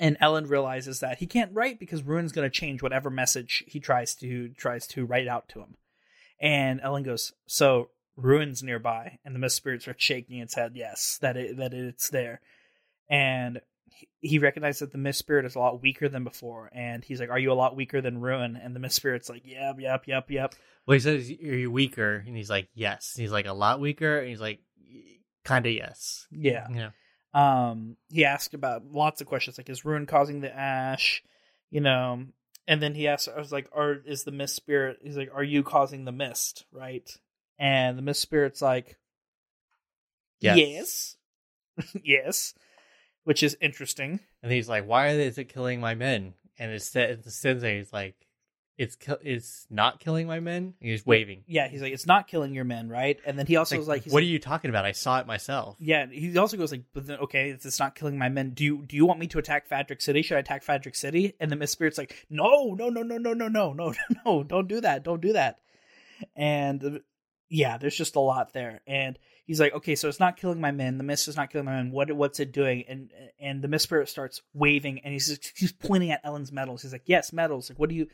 And 0.00 0.18
Elend 0.18 0.48
realizes 0.48 1.00
that 1.00 1.18
he 1.18 1.26
can't 1.26 1.54
write 1.54 1.78
because 1.78 2.02
Ruin's 2.02 2.32
going 2.32 2.46
to 2.46 2.50
change 2.50 2.82
whatever 2.82 3.10
message 3.10 3.62
he 3.66 3.80
tries 3.80 4.14
to 4.16 4.48
tries 4.56 4.86
to 4.88 5.04
write 5.04 5.28
out 5.28 5.48
to 5.50 5.60
him. 5.60 5.76
And 6.40 6.80
Elend 6.80 7.04
goes, 7.04 7.34
"So 7.46 7.90
Ruin's 8.16 8.62
nearby," 8.62 9.18
and 9.26 9.34
the 9.34 9.38
Mist 9.38 9.56
spirits 9.56 9.86
are 9.86 9.94
shaking 9.98 10.38
its 10.38 10.54
head, 10.54 10.72
yes, 10.74 11.18
that 11.20 11.36
it 11.36 11.58
that 11.58 11.74
it's 11.74 12.08
there. 12.08 12.40
And 13.10 13.60
he 14.20 14.38
recognized 14.38 14.80
that 14.80 14.92
the 14.92 14.98
Mist 14.98 15.18
Spirit 15.18 15.44
is 15.44 15.54
a 15.54 15.58
lot 15.58 15.82
weaker 15.82 16.08
than 16.08 16.24
before, 16.24 16.70
and 16.74 17.04
he's 17.04 17.20
like, 17.20 17.28
"Are 17.28 17.38
you 17.38 17.52
a 17.52 17.54
lot 17.54 17.76
weaker 17.76 18.00
than 18.00 18.22
Ruin?" 18.22 18.56
And 18.56 18.74
the 18.74 18.80
Mist 18.80 18.96
Spirit's 18.96 19.28
like, 19.28 19.42
"Yep, 19.44 19.80
yep, 19.80 20.06
yep, 20.06 20.30
yep." 20.30 20.54
Well, 20.86 20.94
he 20.94 21.00
says, 21.00 21.30
"Are 21.30 21.56
you 21.56 21.70
weaker?" 21.70 22.24
And 22.26 22.34
he's 22.34 22.48
like, 22.48 22.68
"Yes." 22.72 23.12
He's 23.14 23.32
like, 23.32 23.46
"A 23.46 23.52
lot 23.52 23.80
weaker," 23.80 24.18
and 24.18 24.28
he's 24.28 24.40
like, 24.40 24.60
"Kind 25.44 25.66
of 25.66 25.72
yes." 25.72 26.26
Yeah. 26.30 26.68
Yeah. 26.72 26.90
Um, 27.32 27.96
he 28.08 28.24
asked 28.24 28.54
about 28.54 28.84
lots 28.90 29.20
of 29.20 29.26
questions, 29.26 29.58
like, 29.58 29.68
"Is 29.68 29.84
Ruin 29.84 30.06
causing 30.06 30.40
the 30.40 30.54
ash?" 30.54 31.22
You 31.70 31.80
know, 31.80 32.26
and 32.66 32.82
then 32.82 32.94
he 32.94 33.06
asked, 33.08 33.28
"I 33.28 33.38
was 33.38 33.52
like, 33.52 33.68
are 33.72 33.94
is 34.04 34.24
the 34.24 34.32
Mist 34.32 34.56
Spirit?" 34.56 34.98
He's 35.02 35.16
like, 35.16 35.30
"Are 35.34 35.44
you 35.44 35.62
causing 35.62 36.04
the 36.04 36.12
mist?" 36.12 36.64
Right? 36.72 37.08
And 37.58 37.96
the 37.96 38.02
Mist 38.02 38.20
Spirit's 38.20 38.62
like, 38.62 38.96
Yes. 40.40 40.56
"Yes, 40.56 41.16
yes," 42.02 42.54
which 43.24 43.42
is 43.42 43.56
interesting. 43.60 44.20
And 44.42 44.50
he's 44.50 44.68
like, 44.68 44.86
"Why 44.86 45.08
is 45.08 45.38
it 45.38 45.52
killing 45.52 45.80
my 45.80 45.94
men?" 45.94 46.34
And 46.58 46.72
the 46.72 46.80
sensei 47.30 47.78
is 47.78 47.92
like, 47.92 48.26
"It's 48.80 48.96
ki- 48.96 49.12
it's 49.22 49.66
not 49.70 50.00
killing 50.00 50.26
my 50.26 50.40
men." 50.40 50.74
And 50.80 50.90
he's 50.90 51.04
waving. 51.04 51.44
Yeah, 51.46 51.68
he's 51.68 51.82
like, 51.82 51.92
"It's 51.92 52.06
not 52.06 52.28
killing 52.28 52.54
your 52.54 52.64
men, 52.64 52.88
right?" 52.88 53.18
And 53.26 53.38
then 53.38 53.46
he 53.46 53.56
also 53.56 53.74
Like, 53.74 53.78
was 53.80 53.88
like, 53.88 54.04
"What 54.06 54.14
like, 54.14 54.22
are 54.22 54.26
you 54.26 54.38
talking 54.38 54.70
about? 54.70 54.84
I 54.86 54.92
saw 54.92 55.20
it 55.20 55.26
myself." 55.26 55.76
Yeah, 55.78 56.06
he 56.06 56.36
also 56.38 56.56
goes 56.56 56.72
like, 56.72 56.84
"But 56.94 57.06
then, 57.06 57.18
okay, 57.18 57.50
it's, 57.50 57.66
it's 57.66 57.78
not 57.78 57.94
killing 57.94 58.16
my 58.16 58.28
men. 58.28 58.50
Do 58.50 58.64
you 58.64 58.84
do 58.86 58.96
you 58.96 59.04
want 59.04 59.20
me 59.20 59.26
to 59.28 59.38
attack 59.38 59.68
Fadrex 59.68 60.02
City? 60.02 60.22
Should 60.22 60.36
I 60.36 60.40
attack 60.40 60.64
Fadrex 60.64 60.96
City?" 60.96 61.34
And 61.38 61.50
the 61.52 61.56
Mist 61.56 61.72
Spirit's 61.72 61.98
like, 61.98 62.26
"No, 62.30 62.74
no, 62.74 62.88
no, 62.88 63.02
no, 63.02 63.18
no, 63.18 63.34
no, 63.34 63.48
no, 63.48 63.72
no, 63.72 63.94
no, 64.24 64.42
don't 64.42 64.68
do 64.68 64.80
that, 64.80 65.04
don't 65.04 65.20
do 65.20 65.34
that." 65.34 65.58
And 66.36 67.00
yeah, 67.48 67.78
there's 67.78 67.96
just 67.96 68.16
a 68.16 68.20
lot 68.20 68.52
there. 68.52 68.80
And 68.86 69.18
he's 69.44 69.60
like, 69.60 69.74
"Okay, 69.74 69.94
so 69.96 70.08
it's 70.08 70.20
not 70.20 70.36
killing 70.36 70.60
my 70.60 70.70
men. 70.70 70.98
The 70.98 71.04
mist 71.04 71.28
is 71.28 71.36
not 71.36 71.50
killing 71.50 71.64
my 71.66 71.72
men. 71.72 71.90
What 71.90 72.10
what's 72.12 72.40
it 72.40 72.52
doing?" 72.52 72.84
And 72.88 73.10
and 73.38 73.62
the 73.62 73.68
Mist 73.68 73.84
Spirit 73.84 74.08
starts 74.08 74.42
waving, 74.54 75.00
and 75.00 75.12
he's 75.12 75.28
just, 75.28 75.52
he's 75.56 75.72
pointing 75.72 76.12
at 76.12 76.24
Elend's 76.24 76.52
metals. 76.52 76.82
He's 76.82 76.92
like, 76.92 77.02
"Yes, 77.06 77.32
metals. 77.32 77.68
Like, 77.70 77.78
what 77.78 77.88
do 77.90 77.94
you?" 77.94 78.06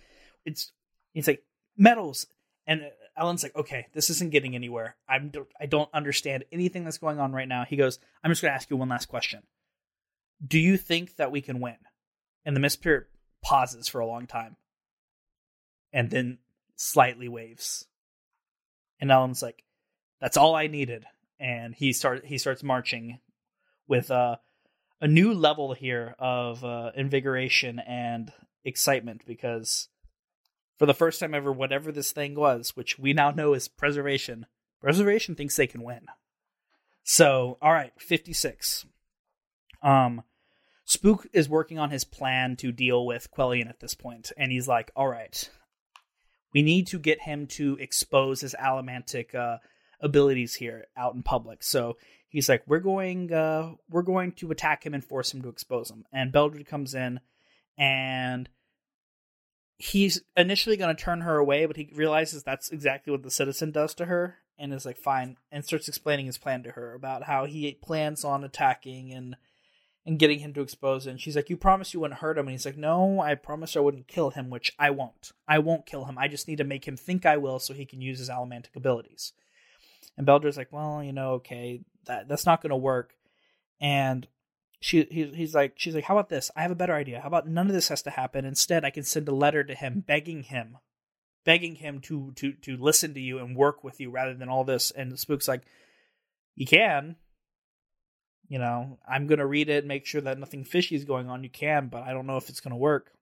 It's 0.46 0.72
he's 1.12 1.26
like 1.26 1.42
metals, 1.76 2.26
and 2.66 2.80
uh, 2.80 3.22
Elend's 3.22 3.42
like, 3.42 3.54
okay, 3.54 3.88
this 3.92 4.08
isn't 4.08 4.32
getting 4.32 4.54
anywhere. 4.54 4.96
I'm 5.06 5.30
I 5.60 5.66
don't 5.66 5.90
understand 5.92 6.44
anything 6.50 6.84
that's 6.84 6.96
going 6.96 7.20
on 7.20 7.32
right 7.32 7.48
now. 7.48 7.66
He 7.68 7.76
goes, 7.76 7.98
I'm 8.24 8.30
just 8.30 8.40
going 8.40 8.52
to 8.52 8.54
ask 8.54 8.70
you 8.70 8.78
one 8.78 8.88
last 8.88 9.06
question. 9.06 9.42
Do 10.46 10.58
you 10.58 10.78
think 10.78 11.16
that 11.16 11.30
we 11.30 11.42
can 11.42 11.60
win? 11.60 11.76
And 12.46 12.56
the 12.56 12.60
Mist 12.60 12.78
Spirit 12.78 13.08
pauses 13.42 13.88
for 13.88 14.00
a 14.00 14.06
long 14.06 14.26
time, 14.26 14.56
and 15.92 16.08
then 16.08 16.38
slightly 16.76 17.28
waves. 17.28 17.84
And 19.00 19.10
Elend's 19.10 19.42
like, 19.42 19.62
that's 20.20 20.38
all 20.38 20.54
I 20.54 20.68
needed. 20.68 21.04
and 21.38 21.74
he 21.74 21.92
start 21.92 22.24
he 22.24 22.38
starts 22.38 22.62
marching 22.62 23.18
with 23.88 24.10
uh, 24.10 24.36
a 25.00 25.08
new 25.08 25.34
level 25.34 25.74
here 25.74 26.14
of 26.18 26.64
uh, 26.64 26.90
invigoration 26.94 27.78
and 27.78 28.32
excitement 28.64 29.22
because 29.26 29.88
for 30.78 30.86
the 30.86 30.94
first 30.94 31.20
time 31.20 31.34
ever, 31.34 31.52
whatever 31.52 31.90
this 31.90 32.12
thing 32.12 32.34
was, 32.34 32.76
which 32.76 32.98
we 32.98 33.12
now 33.12 33.30
know 33.30 33.54
is 33.54 33.68
preservation, 33.68 34.46
preservation 34.80 35.34
thinks 35.34 35.56
they 35.56 35.66
can 35.66 35.82
win. 35.82 36.06
So, 37.02 37.58
all 37.62 37.72
right, 37.72 37.92
56. 37.98 38.84
Um, 39.82 40.22
Spook 40.84 41.26
is 41.32 41.48
working 41.48 41.78
on 41.78 41.90
his 41.90 42.04
plan 42.04 42.56
to 42.56 42.72
deal 42.72 43.06
with 43.06 43.30
Quellion 43.30 43.68
at 43.68 43.80
this 43.80 43.94
point, 43.94 44.32
and 44.36 44.52
he's 44.52 44.68
like, 44.68 44.90
all 44.94 45.08
right, 45.08 45.50
we 46.52 46.62
need 46.62 46.86
to 46.88 46.98
get 46.98 47.22
him 47.22 47.46
to 47.48 47.76
expose 47.80 48.40
his 48.40 48.54
allomantic 48.54 49.34
uh, 49.34 49.58
abilities 50.00 50.54
here 50.54 50.86
out 50.96 51.14
in 51.14 51.22
public. 51.22 51.62
So 51.62 51.96
he's 52.28 52.48
like, 52.48 52.62
we're 52.66 52.80
going, 52.80 53.32
uh, 53.32 53.72
we're 53.88 54.02
going 54.02 54.32
to 54.32 54.50
attack 54.50 54.84
him 54.84 54.94
and 54.94 55.04
force 55.04 55.32
him 55.32 55.42
to 55.42 55.48
expose 55.48 55.90
him. 55.90 56.04
And 56.12 56.32
Beldre 56.32 56.66
comes 56.66 56.94
in, 56.94 57.20
and 57.76 58.48
he's 59.78 60.22
initially 60.36 60.76
going 60.76 60.94
to 60.94 61.02
turn 61.02 61.22
her 61.22 61.36
away, 61.36 61.66
but 61.66 61.76
he 61.76 61.90
realizes 61.94 62.42
that's 62.42 62.70
exactly 62.70 63.10
what 63.10 63.22
the 63.22 63.30
citizen 63.30 63.70
does 63.70 63.94
to 63.94 64.06
her, 64.06 64.36
and 64.58 64.72
is 64.72 64.86
like, 64.86 64.96
fine, 64.96 65.36
and 65.52 65.64
starts 65.64 65.88
explaining 65.88 66.26
his 66.26 66.38
plan 66.38 66.62
to 66.62 66.72
her 66.72 66.94
about 66.94 67.24
how 67.24 67.44
he 67.44 67.78
plans 67.82 68.24
on 68.24 68.44
attacking 68.44 69.12
and 69.12 69.36
and 70.06 70.20
getting 70.20 70.38
him 70.38 70.54
to 70.54 70.60
expose. 70.60 71.06
And 71.06 71.20
she's 71.20 71.34
like, 71.34 71.50
You 71.50 71.56
promised 71.56 71.92
you 71.92 72.00
wouldn't 72.00 72.20
hurt 72.20 72.38
him. 72.38 72.46
And 72.46 72.52
he's 72.52 72.64
like, 72.64 72.76
No, 72.76 73.20
I 73.20 73.34
promised 73.34 73.76
I 73.76 73.80
wouldn't 73.80 74.06
kill 74.06 74.30
him, 74.30 74.48
which 74.50 74.72
I 74.78 74.90
won't. 74.90 75.32
I 75.48 75.58
won't 75.58 75.84
kill 75.84 76.04
him. 76.04 76.16
I 76.16 76.28
just 76.28 76.46
need 76.46 76.58
to 76.58 76.64
make 76.64 76.86
him 76.86 76.96
think 76.96 77.26
I 77.26 77.36
will 77.36 77.58
so 77.58 77.74
he 77.74 77.84
can 77.84 78.00
use 78.00 78.20
his 78.20 78.30
allomantic 78.30 78.76
abilities. 78.76 79.32
And 80.16 80.24
Beldre's 80.24 80.56
like, 80.56 80.72
Well, 80.72 81.02
you 81.02 81.12
know, 81.12 81.32
okay, 81.32 81.80
that 82.06 82.28
that's 82.28 82.46
not 82.46 82.62
gonna 82.62 82.76
work. 82.76 83.14
And 83.80 84.26
she 84.86 85.06
he, 85.10 85.24
he's 85.34 85.54
like 85.54 85.72
she's 85.76 85.94
like, 85.94 86.04
How 86.04 86.16
about 86.16 86.28
this? 86.28 86.50
I 86.54 86.62
have 86.62 86.70
a 86.70 86.76
better 86.76 86.94
idea. 86.94 87.20
How 87.20 87.28
about 87.28 87.48
none 87.48 87.66
of 87.66 87.72
this 87.72 87.88
has 87.88 88.02
to 88.02 88.10
happen? 88.10 88.44
Instead 88.44 88.84
I 88.84 88.90
can 88.90 89.02
send 89.02 89.28
a 89.28 89.34
letter 89.34 89.64
to 89.64 89.74
him 89.74 90.04
begging 90.06 90.44
him 90.44 90.78
begging 91.44 91.76
him 91.76 92.00
to 92.00 92.32
to 92.36 92.52
to 92.52 92.76
listen 92.76 93.14
to 93.14 93.20
you 93.20 93.38
and 93.38 93.56
work 93.56 93.82
with 93.82 94.00
you 94.00 94.10
rather 94.10 94.34
than 94.34 94.48
all 94.48 94.64
this. 94.64 94.90
And 94.90 95.18
spook's 95.18 95.48
like, 95.48 95.62
You 96.54 96.66
can, 96.66 97.16
you 98.48 98.58
know, 98.58 98.98
I'm 99.08 99.26
going 99.26 99.38
to 99.38 99.46
read 99.46 99.68
it, 99.68 99.86
make 99.86 100.06
sure 100.06 100.20
that 100.20 100.38
nothing 100.38 100.64
fishy 100.64 100.94
is 100.94 101.04
going 101.04 101.28
on. 101.28 101.42
You 101.42 101.50
can, 101.50 101.88
but 101.88 102.02
I 102.02 102.12
don't 102.12 102.26
know 102.26 102.36
if 102.36 102.48
it's 102.48 102.60
going 102.60 102.72
to 102.72 102.76
work. 102.76 103.12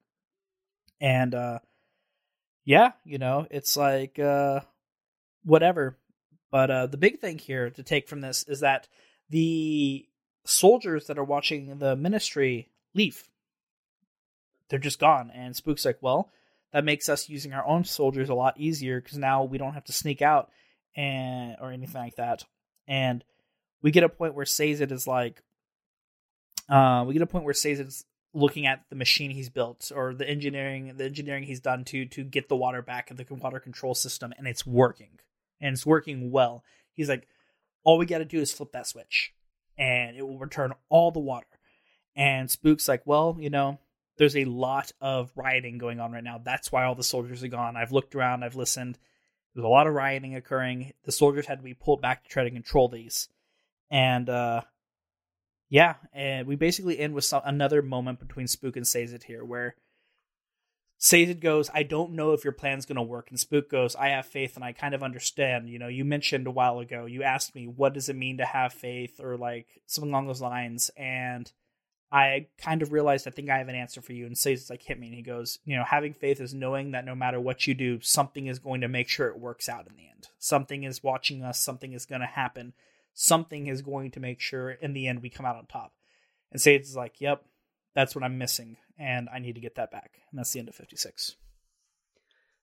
And, 1.01 1.35
uh, 1.35 1.59
yeah, 2.65 2.93
you 3.05 3.19
know, 3.19 3.47
it's 3.51 3.77
like, 3.77 4.19
uh, 4.19 4.61
whatever. 5.45 5.99
But, 6.51 6.71
uh, 6.71 6.87
the 6.87 6.97
big 6.97 7.21
thing 7.21 7.39
here 7.39 7.71
to 7.71 7.83
take 7.83 8.09
from 8.09 8.21
this 8.21 8.45
is 8.45 8.61
that 8.61 8.89
the 9.29 10.07
soldiers 10.45 11.07
that 11.07 11.19
are 11.19 11.25
watching 11.25 11.79
the 11.79 11.97
ministry 11.97 12.69
leave. 12.95 13.29
They're 14.69 14.79
just 14.79 14.99
gone. 14.99 15.31
And 15.35 15.55
Spook's 15.55 15.85
like, 15.85 15.99
well, 16.01 16.31
that 16.73 16.85
makes 16.85 17.09
us 17.09 17.29
using 17.29 17.53
our 17.53 17.67
own 17.67 17.85
soldiers 17.85 18.29
a 18.29 18.35
lot 18.35 18.59
easier 18.59 19.01
because 19.01 19.19
now 19.19 19.45
we 19.45 19.59
don't 19.59 19.75
have 19.75 19.85
to 19.85 19.93
sneak 19.93 20.23
out 20.23 20.51
and, 20.97 21.57
or 21.61 21.71
anything 21.71 22.01
like 22.01 22.17
that. 22.17 22.45
And, 22.87 23.25
we 23.85 23.91
get 23.91 24.03
a 24.03 24.09
point 24.09 24.35
where 24.35 24.47
Sazed 24.47 24.91
is 24.91 25.07
like, 25.07 25.43
uh, 26.71 27.05
we 27.07 27.13
get 27.13 27.23
a 27.23 27.27
point 27.27 27.45
where 27.45 27.53
Sazed 27.53 27.83
is 27.83 28.07
looking 28.33 28.65
at 28.65 28.83
the 28.89 28.97
machine 28.97 29.31
he's 29.31 29.51
built 29.51 29.93
or 29.95 30.15
the 30.15 30.27
engineering, 30.27 30.95
the 30.97 31.05
engineering 31.05 31.43
he's 31.43 31.61
done 31.61 31.85
to 31.85 32.07
to 32.07 32.25
get 32.25 32.49
the 32.49 32.57
water 32.57 32.81
back 32.81 33.11
in 33.11 33.19
the 33.19 33.27
water 33.31 33.61
control 33.61 33.95
system, 33.95 34.33
and 34.39 34.49
it's 34.49 34.65
working, 34.65 35.21
and 35.61 35.75
it's 35.75 35.85
working 35.85 36.31
well. 36.31 36.65
He's 36.95 37.11
like, 37.11 37.29
all 37.85 37.99
we 37.99 38.07
got 38.07 38.19
to 38.19 38.25
do 38.25 38.41
is 38.41 38.55
flip 38.55 38.73
that 38.73 38.87
switch, 38.87 39.35
and 39.79 40.17
it 40.17 40.23
will 40.23 40.39
return 40.39 40.73
all 40.89 41.11
the 41.11 41.21
water. 41.21 41.47
And 42.17 42.51
Spook's 42.51 42.89
like, 42.89 43.03
well, 43.05 43.37
you 43.41 43.51
know, 43.51 43.79
there's 44.19 44.37
a 44.37 44.45
lot 44.45 44.93
of 45.01 45.33
rioting 45.35 45.79
going 45.79 45.99
on 45.99 46.13
right 46.13 46.23
now. 46.23 46.41
That's 46.43 46.71
why 46.71 46.85
all 46.85 46.95
the 46.95 47.03
soldiers 47.03 47.43
are 47.43 47.49
gone. 47.49 47.77
I've 47.77 47.93
looked 47.93 48.15
around, 48.15 48.45
I've 48.45 48.57
listened. 48.57 48.99
There's 49.55 49.65
a 49.65 49.69
lot 49.69 49.87
of 49.87 49.95
rioting 49.95 50.35
occurring. 50.37 50.93
The 51.05 51.13
soldiers 51.13 51.47
had 51.47 51.59
to 51.59 51.65
be 51.65 51.75
pulled 51.75 52.01
back 52.01 52.23
to 52.23 52.29
try 52.29 52.45
to 52.45 52.51
control 52.51 52.89
these 52.89 53.29
and 53.91 54.29
uh, 54.29 54.63
yeah, 55.69 55.95
and 56.13 56.47
we 56.47 56.57
basically 56.57 56.99
end 56.99 57.15
with 57.15 57.25
some, 57.25 57.43
another 57.45 57.83
moment 57.83 58.19
between 58.19 58.49
Spook 58.49 58.77
and 58.77 58.87
Sazed 58.87 59.23
here, 59.23 59.45
where 59.45 59.77
Sazed 60.97 61.41
goes, 61.41 61.71
"I 61.75 61.83
don't 61.83 62.13
know 62.13 62.33
if 62.33 62.45
your 62.45 62.53
plan's 62.53 62.87
going 62.87 62.97
to 62.97 63.03
work," 63.03 63.31
and 63.31 63.39
Spook 63.39 63.69
goes, 63.69 63.95
"I 63.97 64.09
have 64.09 64.27
faith, 64.27 64.57
and 64.57 64.65
I 64.65 64.73
kind 64.73 64.95
of 64.95 65.03
understand." 65.03 65.69
You 65.69 65.79
know, 65.79 65.89
you 65.89 66.05
mentioned 66.05 66.47
a 66.47 66.53
while 66.53 66.79
ago, 66.79 67.07
you 67.07 67.23
asked 67.23 67.55
me, 67.55 67.67
"What 67.67 67.95
does 67.95 68.09
it 68.09 68.17
mean 68.17 68.39
to 68.39 68.45
have 68.45 68.73
faith?" 68.73 69.21
or 69.21 69.37
like 69.37 69.67
something 69.87 70.11
along 70.11 70.27
those 70.27 70.41
lines, 70.41 70.91
and 70.97 71.51
I 72.13 72.47
kind 72.59 72.81
of 72.81 72.93
realized 72.93 73.27
I 73.27 73.33
think 73.33 73.51
I 73.51 73.59
have 73.59 73.69
an 73.69 73.75
answer 73.75 74.01
for 74.01 74.13
you. 74.13 74.27
And 74.27 74.37
Sazed's 74.37 74.71
like, 74.71 74.83
"Hit 74.83 74.99
me," 74.99 75.09
and 75.09 75.17
he 75.17 75.23
goes, 75.23 75.59
"You 75.65 75.77
know, 75.77 75.85
having 75.85 76.15
faith 76.15 76.41
is 76.41 76.55
knowing 76.55 76.93
that 76.93 77.05
no 77.05 77.15
matter 77.15 77.41
what 77.41 77.67
you 77.67 77.75
do, 77.75 78.01
something 78.01 78.47
is 78.47 78.59
going 78.59 78.81
to 78.83 78.89
make 78.89 79.09
sure 79.09 79.29
it 79.29 79.39
works 79.39 79.69
out 79.69 79.87
in 79.89 79.97
the 79.97 80.09
end. 80.09 80.29
Something 80.39 80.85
is 80.85 81.03
watching 81.03 81.43
us. 81.43 81.61
Something 81.61 81.93
is 81.93 82.07
going 82.07 82.21
to 82.21 82.27
happen." 82.27 82.73
something 83.15 83.69
is 83.69 83.81
going 83.81 84.11
to 84.11 84.21
make 84.21 84.41
sure 84.41 84.73
in 84.73 84.93
the 84.93 85.07
end 85.07 85.23
we 85.23 85.31
come 85.31 85.47
out 85.47 85.57
on 85.57 85.67
top. 85.67 85.93
And 86.53 86.61
Sazed's 86.61 86.97
like, 86.97 87.21
yep, 87.21 87.45
that's 87.95 88.15
what 88.15 88.25
I'm 88.25 88.39
missing, 88.39 88.77
and 88.99 89.29
I 89.33 89.39
need 89.39 89.55
to 89.55 89.61
get 89.61 89.77
that 89.77 89.91
back. 89.91 90.21
And 90.31 90.39
that's 90.39 90.53
the 90.53 90.59
end 90.59 90.69
of 90.69 90.75
56. 90.75 91.37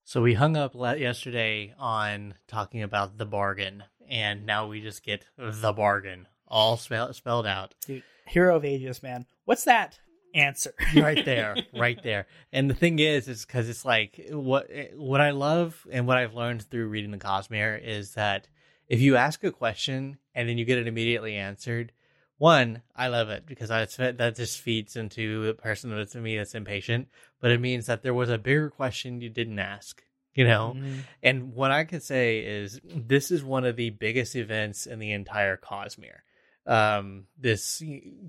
So 0.04 0.22
we 0.22 0.34
hung 0.34 0.58
up 0.58 0.74
yesterday 0.76 1.74
on 1.78 2.36
talking 2.48 2.84
about 2.84 3.18
the 3.18 3.26
bargain, 3.26 3.84
and 4.10 4.46
now 4.46 4.68
we 4.68 4.82
just 4.82 5.04
get 5.04 5.26
the 5.38 5.74
bargain 5.74 6.28
all 6.48 6.78
spell- 6.78 7.14
spelled 7.14 7.48
out. 7.48 7.76
Dude, 7.86 8.04
Hero 8.28 8.58
of 8.58 8.66
Ages, 8.66 9.02
man. 9.02 9.26
What's 9.46 9.64
that 9.66 10.00
answer? 10.34 10.74
right 10.96 11.24
there, 11.24 11.56
right 11.74 12.02
there. 12.04 12.28
And 12.52 12.70
the 12.70 12.76
thing 12.76 13.00
is, 13.00 13.28
is 13.28 13.46
because 13.46 13.70
it's 13.70 13.86
like 13.86 14.28
what 14.32 14.70
what 14.96 15.22
I 15.22 15.32
love 15.32 15.88
and 15.92 16.08
what 16.08 16.18
I've 16.18 16.34
learned 16.34 16.64
through 16.64 16.88
reading 16.88 17.12
the 17.12 17.18
Cosmere 17.18 17.82
is 17.82 18.16
that 18.16 18.48
if 18.88 19.00
you 19.00 19.16
ask 19.16 19.44
a 19.44 19.52
question 19.52 20.18
and 20.36 20.50
then 20.50 20.58
you 20.58 20.66
get 20.66 20.78
it 20.78 20.88
immediately 20.88 21.36
answered, 21.36 21.94
one, 22.42 22.82
I 22.96 23.08
love 23.10 23.30
it 23.30 23.46
because 23.46 23.70
that's, 23.70 23.98
that 23.98 24.36
just 24.36 24.62
feeds 24.62 24.96
into 24.96 25.48
a 25.50 25.54
person 25.54 25.96
that's 25.96 26.16
me 26.16 26.38
that's 26.38 26.56
impatient, 26.56 27.08
but 27.40 27.52
it 27.52 27.62
means 27.62 27.86
that 27.86 28.02
there 28.02 28.16
was 28.16 28.32
a 28.32 28.40
bigger 28.40 28.72
question 28.72 29.22
you 29.22 29.30
didn't 29.30 29.60
ask, 29.60 30.04
you 30.34 30.48
know? 30.48 30.74
Mm-hmm. 30.76 31.00
And 31.22 31.54
what 31.54 31.70
I 31.70 31.84
can 31.84 32.02
say 32.02 32.40
is 32.40 32.82
this 32.84 33.30
is 33.30 33.44
one 33.44 33.64
of 33.64 33.76
the 33.76 33.92
biggest 33.92 34.36
events 34.36 34.88
in 34.88 34.98
the 34.98 35.12
entire 35.12 35.56
Cosmere. 35.56 36.22
Um, 36.66 37.26
this 37.38 37.84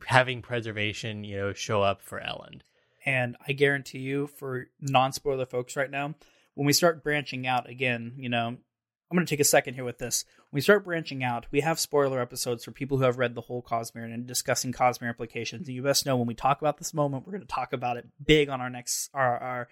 having 0.04 0.42
preservation, 0.42 1.24
you 1.24 1.38
know, 1.38 1.52
show 1.54 1.80
up 1.80 2.02
for 2.02 2.20
Elend. 2.20 2.60
And 3.06 3.38
I 3.48 3.52
guarantee 3.52 4.00
you, 4.00 4.26
for 4.26 4.66
non 4.78 5.12
spoiler 5.12 5.46
folks 5.46 5.74
right 5.74 5.90
now, 5.90 6.16
when 6.52 6.66
we 6.66 6.74
start 6.74 7.02
branching 7.02 7.46
out 7.46 7.66
again, 7.66 8.12
you 8.18 8.28
know, 8.28 8.48
I'm 8.48 9.16
going 9.16 9.24
to 9.24 9.30
take 9.30 9.40
a 9.40 9.44
second 9.44 9.72
here 9.72 9.84
with 9.84 9.98
this. 9.98 10.26
We 10.52 10.60
start 10.60 10.84
branching 10.84 11.24
out, 11.24 11.46
we 11.50 11.62
have 11.62 11.80
spoiler 11.80 12.20
episodes 12.20 12.62
for 12.62 12.72
people 12.72 12.98
who 12.98 13.04
have 13.04 13.18
read 13.18 13.34
the 13.34 13.40
whole 13.40 13.62
Cosmere 13.62 14.12
and 14.12 14.26
discussing 14.26 14.70
Cosmere 14.70 15.08
implications. 15.08 15.66
And 15.66 15.74
you 15.74 15.82
best 15.82 16.04
know 16.04 16.14
when 16.18 16.26
we 16.26 16.34
talk 16.34 16.60
about 16.60 16.76
this 16.76 16.92
moment, 16.92 17.26
we're 17.26 17.32
going 17.32 17.40
to 17.40 17.48
talk 17.48 17.72
about 17.72 17.96
it 17.96 18.06
big 18.22 18.50
on 18.50 18.60
our 18.60 18.68
next 18.68 19.08
our 19.14 19.38
our, 19.38 19.68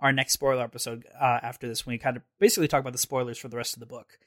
our 0.00 0.12
next 0.12 0.32
spoiler 0.32 0.64
episode 0.64 1.04
uh, 1.20 1.38
after 1.40 1.68
this. 1.68 1.86
When 1.86 1.94
we 1.94 1.98
kind 1.98 2.16
of 2.16 2.24
basically 2.40 2.66
talk 2.66 2.80
about 2.80 2.92
the 2.92 2.98
spoilers 2.98 3.38
for 3.38 3.46
the 3.46 3.56
rest 3.56 3.74
of 3.74 3.80
the 3.80 3.86
book. 3.86 4.18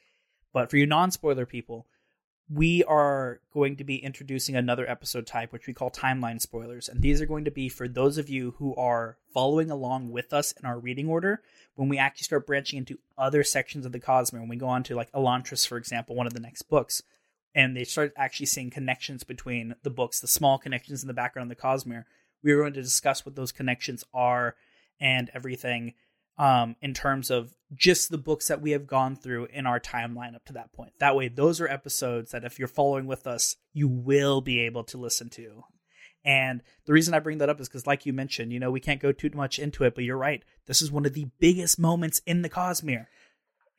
But 0.54 0.70
for 0.72 0.78
you 0.78 0.86
non-spoiler 0.86 1.46
people, 1.46 1.88
we 2.50 2.84
are 2.86 3.42
going 3.54 3.76
to 3.76 3.84
be 3.84 3.98
introducing 3.98 4.56
another 4.56 4.90
episode 4.90 5.28
type, 5.28 5.52
which 5.52 5.68
we 5.68 5.74
call 5.74 5.92
timeline 5.92 6.40
spoilers. 6.40 6.88
And 6.88 7.02
these 7.02 7.22
are 7.22 7.26
going 7.26 7.46
to 7.46 7.52
be 7.52 7.68
for 7.68 7.88
those 7.88 8.18
of 8.18 8.30
you 8.30 8.56
who 8.58 8.74
are 8.76 9.18
following 9.34 9.70
along 9.70 10.12
with 10.12 10.32
us 10.32 10.54
in 10.54 10.66
our 10.66 10.80
reading 10.80 11.10
order 11.10 11.42
when 11.76 11.90
we 11.90 11.98
actually 11.98 12.24
start 12.24 12.48
branching 12.48 12.78
into 12.78 13.00
other 13.18 13.44
sections 13.44 13.86
of 13.86 13.92
the 13.92 14.00
Cosmere. 14.00 14.40
When 14.40 14.48
we 14.48 14.56
go 14.56 14.68
on 14.68 14.84
to 14.84 14.96
like 14.96 15.12
Elantris, 15.12 15.68
for 15.68 15.78
example, 15.78 16.16
one 16.16 16.28
of 16.28 16.34
the 16.34 16.40
next 16.40 16.64
books, 16.64 17.04
and 17.54 17.76
they 17.76 17.84
start 17.84 18.14
actually 18.16 18.46
seeing 18.46 18.70
connections 18.70 19.24
between 19.24 19.76
the 19.84 19.90
books, 19.90 20.22
the 20.22 20.28
small 20.28 20.58
connections 20.58 21.04
in 21.04 21.08
the 21.08 21.14
background 21.14 21.52
of 21.52 21.58
the 21.58 21.62
Cosmere. 21.62 22.06
We 22.44 22.54
are 22.54 22.60
going 22.60 22.74
to 22.74 22.82
discuss 22.82 23.26
what 23.26 23.36
those 23.36 23.52
connections 23.52 24.06
are 24.14 24.56
and 25.02 25.30
everything 25.34 25.96
um, 26.38 26.76
in 26.82 26.94
terms 26.94 27.32
of 27.32 27.54
just 27.74 28.10
the 28.10 28.18
books 28.18 28.48
that 28.48 28.62
we 28.62 28.72
have 28.72 28.88
gone 28.88 29.16
through 29.16 29.48
in 29.52 29.66
our 29.66 29.80
timeline 29.80 30.36
up 30.36 30.46
to 30.46 30.54
that 30.54 30.72
point. 30.72 30.94
That 31.00 31.16
way, 31.16 31.28
those 31.28 31.60
are 31.60 31.68
episodes 31.68 32.32
that 32.32 32.44
if 32.44 32.60
you're 32.60 32.68
following 32.68 33.08
with 33.08 33.28
us, 33.28 33.56
you 33.74 33.88
will 33.88 34.42
be 34.42 34.62
able 34.62 34.84
to 34.86 34.98
listen 34.98 35.30
to. 35.32 35.64
And 36.24 36.62
the 36.86 36.94
reason 36.94 37.14
I 37.14 37.20
bring 37.20 37.38
that 37.40 37.50
up 37.50 37.60
is 37.60 37.68
because, 37.68 37.88
like 37.88 38.06
you 38.06 38.14
mentioned, 38.14 38.52
you 38.52 38.60
know, 38.60 38.72
we 38.72 38.80
can't 38.80 39.02
go 39.02 39.12
too 39.12 39.30
much 39.34 39.60
into 39.60 39.84
it, 39.84 39.96
but 39.96 40.04
you're 40.04 40.18
right. 40.18 40.44
This 40.66 40.82
is 40.82 40.92
one 40.92 41.06
of 41.06 41.14
the 41.14 41.28
biggest 41.40 41.80
moments 41.80 42.22
in 42.26 42.42
the 42.42 42.50
Cosmere. 42.50 43.08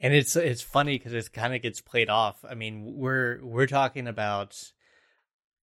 And 0.00 0.14
it's 0.14 0.36
it's 0.36 0.62
funny 0.62 0.96
because 0.96 1.12
it 1.12 1.32
kind 1.32 1.54
of 1.54 1.60
gets 1.60 1.80
played 1.80 2.08
off. 2.08 2.44
I 2.48 2.54
mean, 2.54 2.94
we're 2.94 3.40
we're 3.42 3.66
talking 3.66 4.06
about 4.06 4.56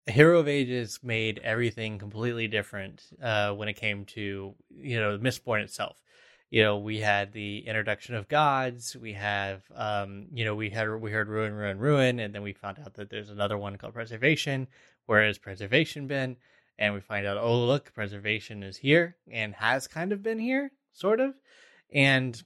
Hero 0.08 0.40
of 0.40 0.48
Ages 0.48 1.00
made 1.04 1.40
everything 1.44 2.00
completely 2.00 2.48
different 2.48 3.04
uh, 3.22 3.52
when 3.52 3.68
it 3.68 3.74
came 3.74 4.06
to 4.06 4.56
you 4.70 5.00
know 5.00 5.18
Mistborn 5.18 5.64
itself 5.64 5.98
you 6.52 6.62
know, 6.62 6.78
we 6.78 7.00
had 7.00 7.32
the 7.32 7.60
introduction 7.60 8.14
of 8.14 8.28
gods. 8.28 8.96
We 8.98 9.14
have, 9.14 9.64
um, 9.74 10.28
you 10.34 10.44
know, 10.44 10.54
we 10.54 10.70
had 10.70 10.90
we 11.02 11.10
heard 11.10 11.30
ruin, 11.30 11.54
ruin, 11.54 11.80
ruin, 11.80 12.20
and 12.20 12.36
then 12.36 12.42
we 12.42 12.52
found 12.52 12.78
out 12.78 12.94
that 12.96 13.10
there's 13.10 13.30
another 13.30 13.58
one 13.58 13.78
called 13.78 13.94
preservation. 13.94 14.68
Where 15.06 15.26
has 15.26 15.38
preservation 15.38 16.08
been? 16.08 16.36
And 16.78 16.94
we 16.94 17.00
find 17.00 17.26
out, 17.26 17.38
oh 17.38 17.66
look, 17.66 17.94
preservation 17.94 18.64
is 18.64 18.76
here 18.76 19.16
and 19.32 19.56
has 19.56 19.88
kind 19.88 20.12
of 20.12 20.22
been 20.22 20.40
here, 20.40 20.72
sort 20.92 21.22
of. 21.22 21.36
And 21.94 22.42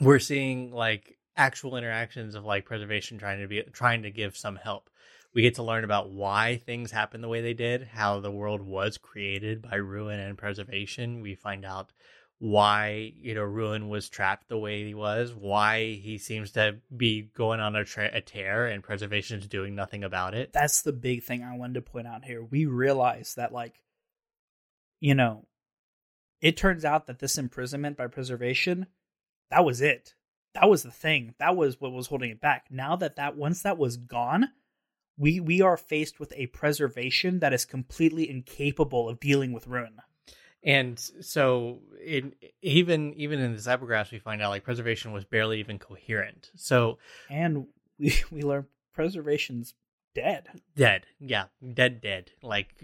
we're 0.00 0.20
seeing 0.20 0.70
like 0.70 1.18
actual 1.36 1.76
interactions 1.76 2.36
of 2.36 2.44
like 2.44 2.66
preservation 2.66 3.18
trying 3.18 3.40
to 3.40 3.48
be 3.48 3.64
trying 3.72 4.02
to 4.02 4.12
give 4.12 4.36
some 4.36 4.56
help. 4.56 4.90
We 5.34 5.42
get 5.42 5.56
to 5.56 5.64
learn 5.64 5.82
about 5.82 6.10
why 6.10 6.60
things 6.64 6.92
happen 6.92 7.20
the 7.20 7.28
way 7.28 7.40
they 7.40 7.52
did, 7.52 7.82
how 7.82 8.20
the 8.20 8.30
world 8.30 8.62
was 8.62 8.96
created 8.96 9.60
by 9.60 9.74
ruin 9.76 10.20
and 10.20 10.38
preservation. 10.38 11.20
We 11.20 11.34
find 11.34 11.64
out 11.64 11.92
why 12.40 13.12
you 13.16 13.34
know 13.34 13.42
ruin 13.42 13.88
was 13.88 14.08
trapped 14.08 14.48
the 14.48 14.56
way 14.56 14.84
he 14.84 14.94
was 14.94 15.34
why 15.34 15.94
he 15.94 16.18
seems 16.18 16.52
to 16.52 16.76
be 16.96 17.22
going 17.34 17.58
on 17.58 17.74
a, 17.74 17.84
tra- 17.84 18.10
a 18.12 18.20
tear 18.20 18.66
and 18.66 18.84
preservation 18.84 19.40
is 19.40 19.48
doing 19.48 19.74
nothing 19.74 20.04
about 20.04 20.34
it 20.34 20.52
That's 20.52 20.82
the 20.82 20.92
big 20.92 21.22
thing 21.22 21.42
I 21.42 21.56
wanted 21.56 21.74
to 21.74 21.82
point 21.82 22.06
out 22.06 22.24
here. 22.24 22.42
We 22.42 22.66
realize 22.66 23.34
that, 23.36 23.52
like, 23.52 23.80
you 25.00 25.14
know, 25.14 25.46
it 26.40 26.56
turns 26.56 26.84
out 26.84 27.06
that 27.06 27.18
this 27.18 27.38
imprisonment 27.38 27.96
by 27.96 28.06
preservation, 28.06 28.86
that 29.50 29.64
was 29.64 29.80
it. 29.80 30.14
That 30.54 30.68
was 30.68 30.82
the 30.82 30.90
thing. 30.90 31.34
That 31.38 31.56
was 31.56 31.80
what 31.80 31.92
was 31.92 32.08
holding 32.08 32.30
it 32.30 32.40
back. 32.40 32.66
Now 32.70 32.96
that 32.96 33.16
that 33.16 33.36
once 33.36 33.62
that 33.62 33.78
was 33.78 33.96
gone, 33.96 34.48
we 35.16 35.40
we 35.40 35.60
are 35.60 35.76
faced 35.76 36.18
with 36.18 36.32
a 36.36 36.46
preservation 36.46 37.40
that 37.40 37.52
is 37.52 37.64
completely 37.64 38.28
incapable 38.28 39.08
of 39.08 39.20
dealing 39.20 39.52
with 39.52 39.66
ruin. 39.66 39.98
And 40.68 41.00
so 41.22 41.78
in 42.04 42.34
even 42.60 43.14
even 43.14 43.40
in 43.40 43.54
this 43.54 43.66
epigraph 43.66 44.12
we 44.12 44.18
find 44.18 44.42
out 44.42 44.50
like 44.50 44.64
preservation 44.64 45.12
was 45.12 45.24
barely 45.24 45.60
even 45.60 45.78
coherent. 45.78 46.50
So 46.56 46.98
And 47.30 47.66
we 47.98 48.14
we 48.30 48.42
learn 48.42 48.66
preservation's 48.92 49.74
dead. 50.14 50.48
dead. 50.76 51.06
Yeah. 51.18 51.46
Dead 51.74 52.02
dead. 52.02 52.32
Like 52.42 52.74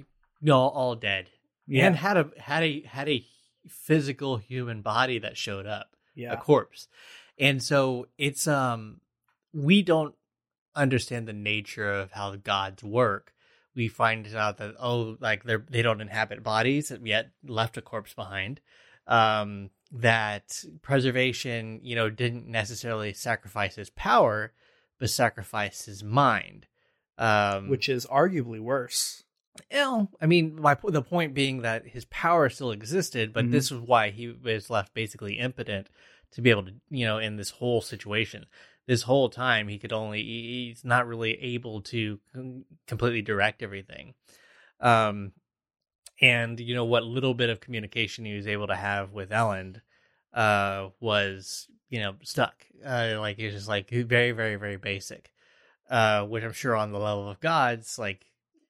all, 0.49 0.71
all 0.71 0.95
dead. 0.95 1.29
And 1.71 1.95
had 1.97 2.17
a 2.17 2.31
had 2.39 2.63
a 2.63 2.83
had 2.83 3.09
a 3.09 3.25
physical 3.69 4.39
human 4.39 4.81
body 4.81 5.19
that 5.19 5.37
showed 5.37 5.67
up 5.67 5.91
yeah. 6.15 6.33
a 6.33 6.37
corpse. 6.39 6.89
And 7.39 7.63
so 7.63 8.07
it's 8.17 8.49
um 8.49 9.03
we 9.53 9.83
don't 9.83 10.15
understand 10.75 11.29
the 11.29 11.35
nature 11.35 11.93
of 11.93 12.13
how 12.13 12.31
the 12.31 12.39
gods 12.39 12.83
work 12.83 13.34
we 13.75 13.89
find 13.89 14.27
out 14.35 14.59
that 14.59 14.75
oh 14.79 15.17
like 15.21 15.45
they're 15.45 15.65
they 15.69 15.83
don't 15.83 16.01
inhabit 16.01 16.43
bodies 16.43 16.93
yet 17.03 17.31
left 17.47 17.77
a 17.77 17.83
corpse 17.83 18.15
behind 18.15 18.61
um 19.07 19.71
that 19.93 20.65
preservation 20.83 21.81
you 21.83 21.95
know 21.95 22.09
didn't 22.11 22.47
necessarily 22.47 23.13
sacrifice 23.13 23.75
his 23.77 23.91
power 23.91 24.53
but 24.99 25.11
sacrifice 25.11 25.85
his 25.85 26.03
mind 26.03 26.67
um 27.19 27.69
which 27.69 27.89
is 27.89 28.07
arguably 28.07 28.61
worse. 28.61 29.23
well, 29.71 30.11
I 30.21 30.27
mean, 30.27 30.61
my 30.61 30.77
the 30.83 31.03
point 31.03 31.33
being 31.35 31.63
that 31.63 31.87
his 31.87 32.05
power 32.07 32.49
still 32.49 32.73
existed, 32.73 33.33
but 33.33 33.45
Mhm. 33.45 33.51
this 33.53 33.71
is 33.71 33.79
why 33.79 34.11
he 34.11 34.29
was 34.33 34.69
left 34.69 34.95
basically 34.95 35.39
impotent 35.39 35.89
to 36.33 36.43
be 36.43 36.51
able 36.51 36.65
to, 36.65 36.75
you 36.91 37.07
know, 37.07 37.19
in 37.19 37.37
this 37.37 37.51
whole 37.51 37.81
situation. 37.81 38.47
This 38.87 39.03
whole 39.03 39.29
time, 39.31 39.69
he 39.69 39.79
could 39.79 39.93
only 39.93 40.23
he's 40.23 40.85
not 40.85 41.07
really 41.07 41.33
able 41.41 41.81
to 41.83 42.19
completely 42.87 43.23
direct 43.23 43.63
everything. 43.63 44.15
Um, 44.81 45.33
and 46.21 46.61
you 46.61 46.75
know 46.75 46.85
what 46.85 47.05
little 47.05 47.35
bit 47.35 47.51
of 47.51 47.61
communication 47.61 48.25
he 48.25 48.37
was 48.37 48.47
able 48.47 48.67
to 48.67 48.77
have 48.77 49.13
with 49.13 49.31
Elend, 49.31 49.81
uh, 50.33 50.89
was 51.01 51.69
you 51.89 52.01
know 52.01 52.17
stuck. 52.23 52.67
Uh, 52.85 53.17
like 53.19 53.39
it's 53.39 53.55
just 53.55 53.69
like 53.69 53.91
very, 53.91 54.33
very, 54.33 54.57
very 54.57 54.77
basic. 54.77 55.31
Uh, 55.89 56.25
which 56.25 56.43
I'm 56.43 56.53
sure 56.53 56.75
on 56.75 56.93
the 56.93 56.99
level 56.99 57.29
of 57.29 57.41
gods, 57.41 57.99
like 57.99 58.25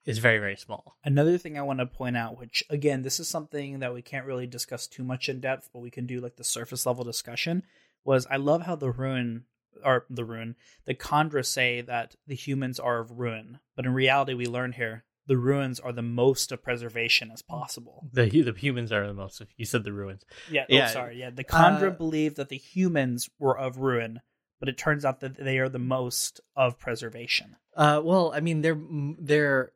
is 0.04 0.18
very, 0.18 0.38
very 0.38 0.56
small. 0.56 0.96
Another 1.04 1.38
thing 1.38 1.56
I 1.56 1.62
want 1.62 1.78
to 1.78 1.86
point 1.86 2.16
out, 2.16 2.38
which 2.38 2.64
again, 2.68 3.02
this 3.02 3.20
is 3.20 3.28
something 3.28 3.78
that 3.78 3.94
we 3.94 4.02
can't 4.02 4.26
really 4.26 4.46
discuss 4.46 4.86
too 4.86 5.04
much 5.04 5.28
in 5.28 5.40
depth, 5.40 5.70
but 5.72 5.78
we 5.78 5.90
can 5.90 6.06
do 6.06 6.20
like 6.20 6.36
the 6.36 6.44
surface 6.44 6.84
level 6.86 7.04
discussion, 7.04 7.62
was 8.04 8.26
I 8.30 8.36
love 8.36 8.62
how 8.62 8.76
the 8.76 8.90
ruin 8.90 9.44
or 9.82 10.06
the 10.10 10.24
ruin, 10.24 10.56
the 10.84 10.94
Kandra 10.94 11.44
say 11.44 11.80
that 11.80 12.14
the 12.26 12.34
humans 12.34 12.78
are 12.78 13.00
of 13.00 13.18
ruin, 13.18 13.58
but 13.76 13.86
in 13.86 13.92
reality, 13.94 14.34
we 14.34 14.46
learn 14.46 14.72
here 14.72 15.04
the 15.26 15.36
ruins 15.36 15.80
are 15.80 15.92
the 15.92 16.02
most 16.02 16.52
of 16.52 16.62
preservation 16.62 17.30
as 17.30 17.42
possible. 17.42 18.08
The 18.12 18.28
the 18.42 18.52
humans 18.52 18.92
are 18.92 19.06
the 19.06 19.14
most. 19.14 19.40
You 19.56 19.64
said 19.64 19.84
the 19.84 19.92
ruins. 19.92 20.24
Yeah, 20.50 20.66
Yeah. 20.68 20.88
Oh, 20.90 20.92
sorry, 20.92 21.18
yeah. 21.18 21.30
The 21.30 21.44
Kandra 21.44 21.88
Uh, 21.88 21.90
believed 21.90 22.36
that 22.36 22.50
the 22.50 22.58
humans 22.58 23.30
were 23.38 23.58
of 23.58 23.78
ruin, 23.78 24.20
but 24.60 24.68
it 24.68 24.76
turns 24.76 25.04
out 25.04 25.20
that 25.20 25.36
they 25.36 25.58
are 25.58 25.68
the 25.68 25.78
most 25.78 26.40
of 26.54 26.78
preservation. 26.78 27.56
Uh, 27.74 28.00
well, 28.04 28.32
I 28.34 28.40
mean, 28.40 28.60
they're 28.60 28.80
they're 29.18 29.72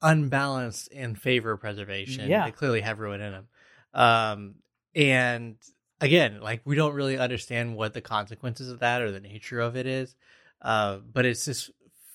unbalanced 0.00 0.88
in 0.88 1.14
favor 1.14 1.52
of 1.52 1.60
preservation. 1.60 2.28
Yeah. 2.28 2.44
they 2.44 2.50
clearly 2.50 2.80
have 2.80 2.98
ruin 2.98 3.20
in 3.20 3.32
them. 3.32 3.48
Um, 3.94 4.54
and 4.94 5.56
again, 6.02 6.40
like 6.40 6.60
we 6.64 6.76
don't 6.76 6.94
really 6.94 7.16
understand 7.16 7.76
what 7.76 7.94
the 7.94 8.00
consequences 8.00 8.68
of 8.68 8.80
that 8.80 9.00
or 9.00 9.10
the 9.10 9.20
nature 9.20 9.60
of 9.60 9.76
it 9.76 9.86
is. 9.86 10.14
Uh, 10.60 10.98
but 10.98 11.24
it's 11.24 11.44
just 11.44 11.70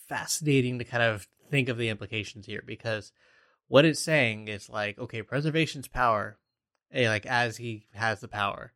fascinating 0.07 0.77
to 0.77 0.85
kind 0.85 1.03
of 1.03 1.27
think 1.49 1.69
of 1.69 1.77
the 1.77 1.89
implications 1.89 2.45
here 2.45 2.63
because 2.65 3.11
what 3.67 3.85
it's 3.85 3.99
saying 3.99 4.49
is 4.49 4.69
like, 4.69 4.99
okay, 4.99 5.21
preservation's 5.21 5.87
power, 5.87 6.37
eh, 6.91 7.09
like 7.09 7.25
as 7.25 7.57
he 7.57 7.87
has 7.93 8.19
the 8.19 8.27
power, 8.27 8.73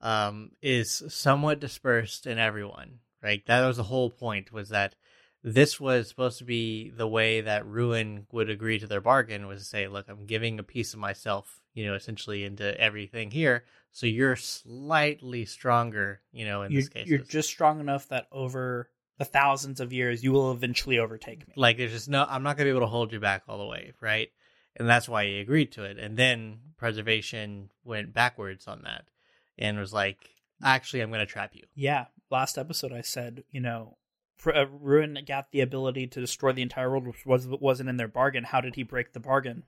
um, 0.00 0.50
is 0.60 1.02
somewhat 1.08 1.60
dispersed 1.60 2.26
in 2.26 2.38
everyone. 2.38 2.98
Right, 3.20 3.44
that 3.46 3.66
was 3.66 3.78
the 3.78 3.82
whole 3.84 4.10
point. 4.10 4.52
Was 4.52 4.68
that 4.68 4.94
this 5.42 5.80
was 5.80 6.08
supposed 6.08 6.38
to 6.38 6.44
be 6.44 6.90
the 6.90 7.08
way 7.08 7.40
that 7.40 7.66
Ruin 7.66 8.26
would 8.30 8.48
agree 8.48 8.78
to 8.78 8.86
their 8.86 9.00
bargain 9.00 9.48
was 9.48 9.60
to 9.60 9.64
say, 9.64 9.88
look, 9.88 10.08
I'm 10.08 10.24
giving 10.24 10.58
a 10.58 10.64
piece 10.64 10.94
of 10.94 11.00
myself, 11.00 11.60
you 11.78 11.86
know, 11.86 11.94
essentially 11.94 12.44
into 12.44 12.78
everything 12.80 13.30
here. 13.30 13.64
So 13.92 14.06
you're 14.06 14.34
slightly 14.36 15.44
stronger, 15.44 16.20
you 16.32 16.44
know, 16.44 16.62
in 16.62 16.72
You're, 16.72 16.82
this 16.82 16.88
case. 16.88 17.06
you're 17.06 17.18
just 17.20 17.48
strong 17.48 17.78
enough 17.78 18.08
that 18.08 18.26
over 18.32 18.90
the 19.18 19.24
thousands 19.24 19.78
of 19.80 19.92
years, 19.92 20.24
you 20.24 20.32
will 20.32 20.50
eventually 20.50 20.98
overtake 20.98 21.46
me. 21.46 21.54
like 21.56 21.76
there's 21.76 21.92
just 21.92 22.08
no 22.08 22.26
I'm 22.28 22.42
not 22.42 22.56
gonna 22.56 22.66
be 22.66 22.70
able 22.70 22.80
to 22.80 22.86
hold 22.86 23.12
you 23.12 23.20
back 23.20 23.44
all 23.48 23.58
the 23.58 23.64
way, 23.66 23.92
right? 24.00 24.28
And 24.76 24.88
that's 24.88 25.08
why 25.08 25.24
he 25.26 25.38
agreed 25.38 25.70
to 25.72 25.84
it. 25.84 25.98
And 25.98 26.16
then 26.16 26.58
preservation 26.76 27.70
went 27.84 28.12
backwards 28.12 28.66
on 28.66 28.82
that 28.82 29.04
and 29.56 29.78
was 29.78 29.92
like, 29.92 30.18
actually 30.62 31.00
I'm 31.00 31.12
gonna 31.12 31.26
trap 31.26 31.52
you. 31.54 31.62
Yeah, 31.76 32.06
last 32.30 32.58
episode 32.58 32.92
I 32.92 33.02
said, 33.02 33.44
you 33.52 33.60
know, 33.60 33.96
uh, 34.46 34.66
Ruin 34.66 35.18
got 35.26 35.50
the 35.52 35.60
ability 35.60 36.08
to 36.08 36.20
destroy 36.20 36.52
the 36.52 36.62
entire 36.62 36.90
world, 36.90 37.06
which 37.06 37.24
was 37.24 37.46
wasn't 37.48 37.88
in 37.88 37.96
their 37.98 38.08
bargain. 38.08 38.44
How 38.44 38.60
did 38.60 38.74
he 38.74 38.82
break 38.82 39.12
the 39.12 39.20
bargain? 39.20 39.64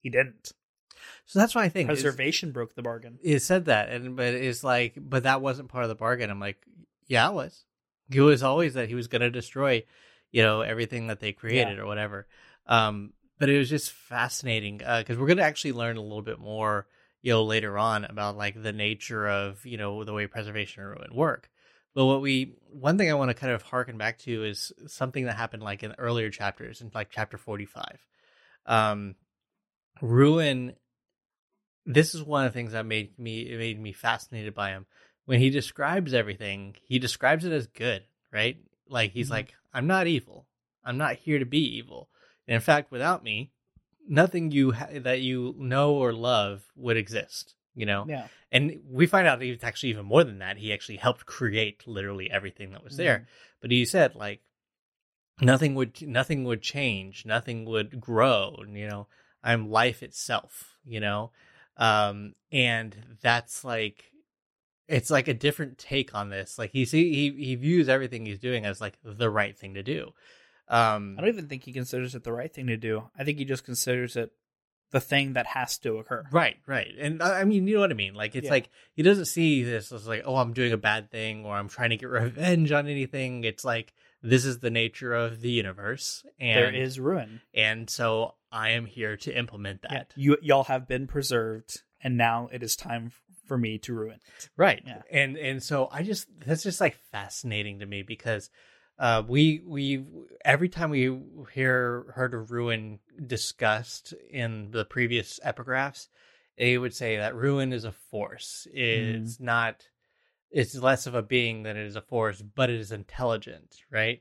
He 0.00 0.10
didn't. 0.10 0.52
So 1.26 1.38
that's 1.38 1.54
why 1.54 1.64
I 1.64 1.68
think 1.68 1.88
Preservation 1.88 2.52
broke 2.52 2.74
the 2.74 2.82
bargain. 2.82 3.18
it 3.22 3.40
said 3.40 3.66
that 3.66 3.90
and 3.90 4.16
but 4.16 4.34
it's 4.34 4.64
like 4.64 4.94
but 4.96 5.24
that 5.24 5.40
wasn't 5.40 5.68
part 5.68 5.84
of 5.84 5.88
the 5.88 5.94
bargain. 5.94 6.30
I'm 6.30 6.40
like 6.40 6.62
yeah 7.06 7.28
it 7.28 7.34
was. 7.34 7.64
It 8.10 8.20
was 8.20 8.42
always 8.42 8.74
that 8.74 8.88
he 8.88 8.94
was 8.94 9.08
going 9.08 9.22
to 9.22 9.30
destroy 9.30 9.84
you 10.30 10.42
know 10.42 10.60
everything 10.60 11.08
that 11.08 11.20
they 11.20 11.32
created 11.32 11.78
or 11.78 11.86
whatever. 11.86 12.26
Um 12.66 13.12
but 13.38 13.48
it 13.48 13.58
was 13.58 13.68
just 13.68 13.92
fascinating 13.92 14.78
because 14.78 15.16
we're 15.16 15.26
going 15.28 15.36
to 15.38 15.44
actually 15.44 15.72
learn 15.72 15.96
a 15.96 16.02
little 16.02 16.22
bit 16.22 16.40
more 16.40 16.86
you 17.22 17.32
know 17.32 17.44
later 17.44 17.78
on 17.78 18.04
about 18.04 18.36
like 18.36 18.60
the 18.62 18.72
nature 18.72 19.28
of 19.28 19.64
you 19.66 19.76
know 19.76 20.04
the 20.04 20.12
way 20.12 20.26
preservation 20.26 20.82
and 20.82 20.92
ruin 20.92 21.14
work. 21.14 21.50
But 21.94 22.06
what 22.06 22.20
we 22.20 22.54
one 22.70 22.96
thing 22.96 23.10
i 23.10 23.14
want 23.14 23.30
to 23.30 23.34
kind 23.34 23.52
of 23.52 23.62
harken 23.62 23.98
back 23.98 24.18
to 24.18 24.44
is 24.44 24.72
something 24.86 25.24
that 25.24 25.36
happened 25.36 25.62
like 25.62 25.82
in 25.82 25.94
earlier 25.98 26.30
chapters 26.30 26.80
in 26.80 26.90
like 26.94 27.08
chapter 27.10 27.36
45 27.36 28.06
um 28.66 29.14
ruin 30.02 30.74
this 31.88 32.14
is 32.14 32.22
one 32.22 32.44
of 32.44 32.52
the 32.52 32.56
things 32.56 32.72
that 32.72 32.86
made 32.86 33.18
me 33.18 33.40
it 33.40 33.58
made 33.58 33.80
me 33.80 33.92
fascinated 33.92 34.54
by 34.54 34.70
him. 34.70 34.86
When 35.24 35.40
he 35.40 35.50
describes 35.50 36.14
everything 36.14 36.76
he 36.84 36.98
describes 36.98 37.44
it 37.44 37.52
as 37.52 37.66
good 37.66 38.04
right? 38.30 38.58
Like 38.88 39.12
he's 39.12 39.28
Mhm. 39.28 39.32
like 39.32 39.54
i'm 39.72 39.86
not 39.86 40.06
evil. 40.06 40.46
I'm 40.84 40.98
not 40.98 41.16
here 41.16 41.38
to 41.38 41.44
be 41.46 41.76
evil. 41.78 42.08
And 42.46 42.54
in 42.54 42.60
fact 42.60 42.90
without 42.92 43.24
me 43.24 43.52
nothing 44.06 44.50
you 44.50 44.72
ha- 44.72 44.88
that 45.00 45.20
you 45.20 45.54
know 45.58 45.94
or 45.94 46.12
love 46.12 46.62
would 46.76 46.96
exist 46.96 47.54
you 47.74 47.86
know? 47.86 48.06
Yeah. 48.08 48.26
and 48.50 48.80
we 48.90 49.06
find 49.06 49.26
out 49.28 49.38
that 49.38 49.46
it's 49.46 49.62
actually 49.62 49.90
even 49.90 50.06
more 50.06 50.24
than 50.24 50.38
that. 50.40 50.56
He 50.58 50.72
actually 50.72 50.96
helped 50.96 51.26
create 51.26 51.86
literally 51.86 52.28
everything 52.30 52.72
that 52.72 52.82
was 52.82 52.96
there. 52.96 53.28
But 53.60 53.70
he 53.70 53.84
said 53.84 54.14
like 54.14 54.40
nothing 55.40 55.74
would 55.74 56.02
nothing 56.02 56.44
would 56.44 56.62
change. 56.62 57.24
Nothing 57.24 57.64
would 57.64 58.00
grow 58.00 58.56
you 58.68 58.88
know? 58.88 59.06
I'm 59.42 59.70
life 59.70 60.02
itself 60.02 60.76
you 60.84 61.00
know 61.00 61.30
um 61.78 62.34
and 62.52 62.96
that's 63.22 63.64
like 63.64 64.04
it's 64.88 65.10
like 65.10 65.28
a 65.28 65.34
different 65.34 65.78
take 65.78 66.14
on 66.14 66.30
this 66.30 66.58
like 66.58 66.70
he 66.72 66.84
see 66.84 67.12
he, 67.30 67.44
he 67.44 67.54
views 67.54 67.88
everything 67.88 68.24
he's 68.26 68.38
doing 68.38 68.64
as 68.66 68.80
like 68.80 68.98
the 69.04 69.30
right 69.30 69.56
thing 69.58 69.74
to 69.74 69.82
do 69.82 70.10
um 70.68 71.14
I 71.16 71.20
don't 71.22 71.30
even 71.30 71.48
think 71.48 71.64
he 71.64 71.72
considers 71.72 72.14
it 72.14 72.24
the 72.24 72.32
right 72.32 72.52
thing 72.52 72.66
to 72.66 72.76
do. 72.76 73.04
I 73.18 73.24
think 73.24 73.38
he 73.38 73.44
just 73.46 73.64
considers 73.64 74.16
it 74.16 74.32
the 74.90 75.00
thing 75.00 75.34
that 75.34 75.46
has 75.46 75.76
to 75.78 75.96
occur. 75.98 76.24
Right, 76.32 76.56
right. 76.66 76.88
And 76.98 77.22
I 77.22 77.44
mean, 77.44 77.66
you 77.66 77.74
know 77.74 77.80
what 77.80 77.90
I 77.90 77.94
mean? 77.94 78.14
Like, 78.14 78.34
it's 78.34 78.46
Yeah. 78.46 78.50
like 78.52 78.70
he 78.94 79.02
doesn't 79.02 79.26
see 79.26 79.62
this 79.62 79.92
as 79.92 80.06
like, 80.06 80.22
oh, 80.24 80.36
I'm 80.36 80.54
doing 80.54 80.72
a 80.72 80.78
bad 80.78 81.10
thing 81.10 81.44
or 81.44 81.54
I'm 81.54 81.68
trying 81.68 81.90
to 81.90 81.96
get 81.98 82.08
revenge 82.10 82.72
on 82.72 82.86
anything. 82.86 83.44
It's 83.44 83.64
like, 83.66 83.92
this 84.22 84.44
is 84.46 84.60
the 84.60 84.70
nature 84.70 85.12
of 85.12 85.40
the 85.42 85.50
universe. 85.50 86.24
And, 86.40 86.58
there 86.58 86.74
is 86.74 86.98
ruin. 86.98 87.40
and 87.54 87.88
so 87.90 88.34
I 88.50 88.70
am 88.70 88.86
here 88.86 89.16
to 89.18 89.36
implement 89.36 89.80
Yeah, 89.84 89.90
that. 89.98 90.12
you 90.16 90.36
y'all 90.42 90.64
have 90.64 90.88
been 90.88 91.06
preserved, 91.06 91.82
and 92.02 92.16
now 92.16 92.48
it 92.52 92.62
is 92.62 92.76
time 92.76 93.12
for 93.46 93.58
me 93.58 93.78
to 93.78 93.94
ruin. 93.94 94.20
it. 94.36 94.48
Right. 94.56 94.82
Yeah. 94.86 95.02
And, 95.10 95.36
and 95.38 95.62
so 95.62 95.88
I 95.90 96.02
just, 96.02 96.26
that's 96.44 96.62
just 96.62 96.80
like 96.80 96.98
fascinating 97.10 97.78
to 97.78 97.86
me 97.86 98.02
because, 98.02 98.50
uh, 98.98 99.22
we, 99.26 99.62
we, 99.64 100.04
every 100.44 100.68
time 100.68 100.90
we 100.90 101.18
hear, 101.54 102.12
heard 102.14 102.34
of 102.34 102.50
ruin 102.50 102.98
discussed 103.26 104.12
in 104.30 104.70
the 104.70 104.84
previous 104.84 105.40
epigraphs, 105.44 106.08
they 106.58 106.76
would 106.76 106.94
say 106.94 107.16
that 107.16 107.34
ruin 107.34 107.72
is 107.72 107.84
a 107.84 107.92
force. 107.92 108.66
It's 108.72 109.40
not, 109.40 109.86
it's 110.50 110.74
less 110.74 111.06
of 111.06 111.14
a 111.14 111.22
being 111.22 111.62
than 111.62 111.76
it 111.76 111.86
is 111.86 111.96
a 111.96 112.02
force, 112.02 112.42
but 112.42 112.68
it 112.68 112.80
is 112.80 112.92
intelligent, 112.92 113.76
right? 113.90 114.20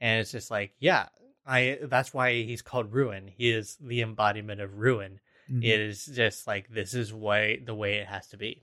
And 0.00 0.20
it's 0.20 0.32
just 0.32 0.50
like, 0.50 0.74
yeah, 0.78 1.06
I, 1.50 1.78
that's 1.82 2.14
why 2.14 2.42
he's 2.42 2.62
called 2.62 2.92
ruin. 2.92 3.28
He 3.36 3.50
is 3.50 3.76
the 3.80 4.02
embodiment 4.02 4.60
of 4.60 4.78
ruin. 4.78 5.18
It 5.64 5.80
is 5.80 6.06
just 6.06 6.46
like, 6.46 6.68
this 6.68 6.94
is 6.94 7.12
way, 7.12 7.60
the 7.64 7.74
way 7.74 7.96
it 7.96 8.06
has 8.06 8.28
to 8.28 8.36
be. 8.36 8.62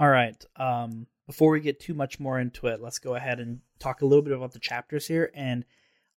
All 0.00 0.08
right. 0.08 0.44
Um, 0.56 1.06
before 1.28 1.52
we 1.52 1.60
get 1.60 1.78
too 1.78 1.94
much 1.94 2.18
more 2.18 2.40
into 2.40 2.66
it, 2.66 2.82
let's 2.82 2.98
go 2.98 3.14
ahead 3.14 3.38
and 3.38 3.60
talk 3.78 4.02
a 4.02 4.04
little 4.04 4.22
bit 4.22 4.32
about 4.32 4.52
the 4.52 4.58
chapters 4.58 5.06
here. 5.06 5.30
And 5.32 5.64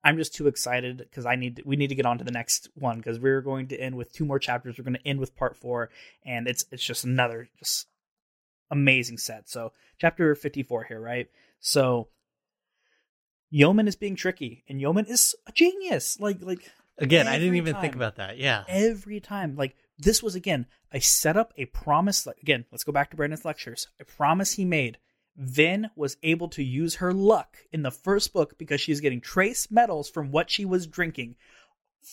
I'm 0.03 0.17
just 0.17 0.35
too 0.35 0.47
excited 0.47 0.99
because 0.99 1.27
I 1.27 1.37
need 1.37 1.57
to, 1.57 1.63
we 1.67 1.77
need 1.77 1.89
to 1.89 1.95
get 1.95 2.07
on 2.07 2.17
to 2.19 2.25
the 2.25 2.31
next 2.31 2.69
one 2.75 2.97
because 2.97 3.19
we're 3.19 3.43
going 3.43 3.69
to 3.69 3.79
end 3.79 3.97
with 3.97 4.13
two 4.13 4.25
more 4.25 4.39
chapters. 4.39 4.79
We're 4.79 4.85
going 4.85 4.95
to 4.95 5.07
end 5.07 5.21
with 5.21 5.37
part 5.37 5.57
four, 5.57 5.91
and 6.25 6.49
it's 6.49 6.65
it's 6.73 6.83
just 6.83 7.05
another 7.05 7.49
just 7.59 7.87
amazing 8.71 9.19
set. 9.19 9.51
So 9.51 9.73
chapter 9.99 10.35
54 10.35 10.85
here, 10.85 11.01
right? 11.01 11.29
So 11.59 12.09
Yomen 13.53 13.89
is 13.89 13.97
being 13.97 14.17
tricky, 14.17 14.65
and 14.69 14.81
Yomen 14.81 15.09
is 15.09 15.35
a 15.47 15.53
genius. 15.53 16.19
Like 16.21 16.39
like 16.43 16.71
Again, 16.99 17.27
I 17.27 17.39
didn't 17.39 17.57
even 17.57 17.77
think 17.77 17.95
about 17.95 18.17
that. 18.17 18.37
Yeah. 18.37 18.65
every 18.69 19.21
time. 19.21 19.57
Like 19.57 19.75
this 19.99 20.23
was 20.23 20.35
again 20.35 20.67
I 20.93 20.99
set 20.99 21.37
up 21.37 21.53
a 21.57 21.67
promise. 21.67 22.27
Like, 22.27 22.39
again, 22.43 22.65
let's 22.71 22.85
go 22.85 22.93
back 22.93 23.11
to 23.11 23.17
Brandon's 23.17 23.45
lectures. 23.45 23.89
A 24.01 24.05
promise 24.05 24.55
he 24.55 24.65
made. 24.65 24.99
Vin 25.37 25.89
was 25.95 26.17
able 26.23 26.49
to 26.49 26.63
use 26.63 26.97
her 26.97 27.13
luck 27.13 27.59
in 27.73 27.83
the 27.83 27.91
first 27.91 28.33
book 28.33 28.59
because 28.59 28.81
she's 28.81 29.01
getting 29.01 29.21
trace 29.21 29.71
metals 29.71 30.11
from 30.11 30.33
what 30.33 30.51
she 30.51 30.65
was 30.65 30.87
drinking. 30.87 31.37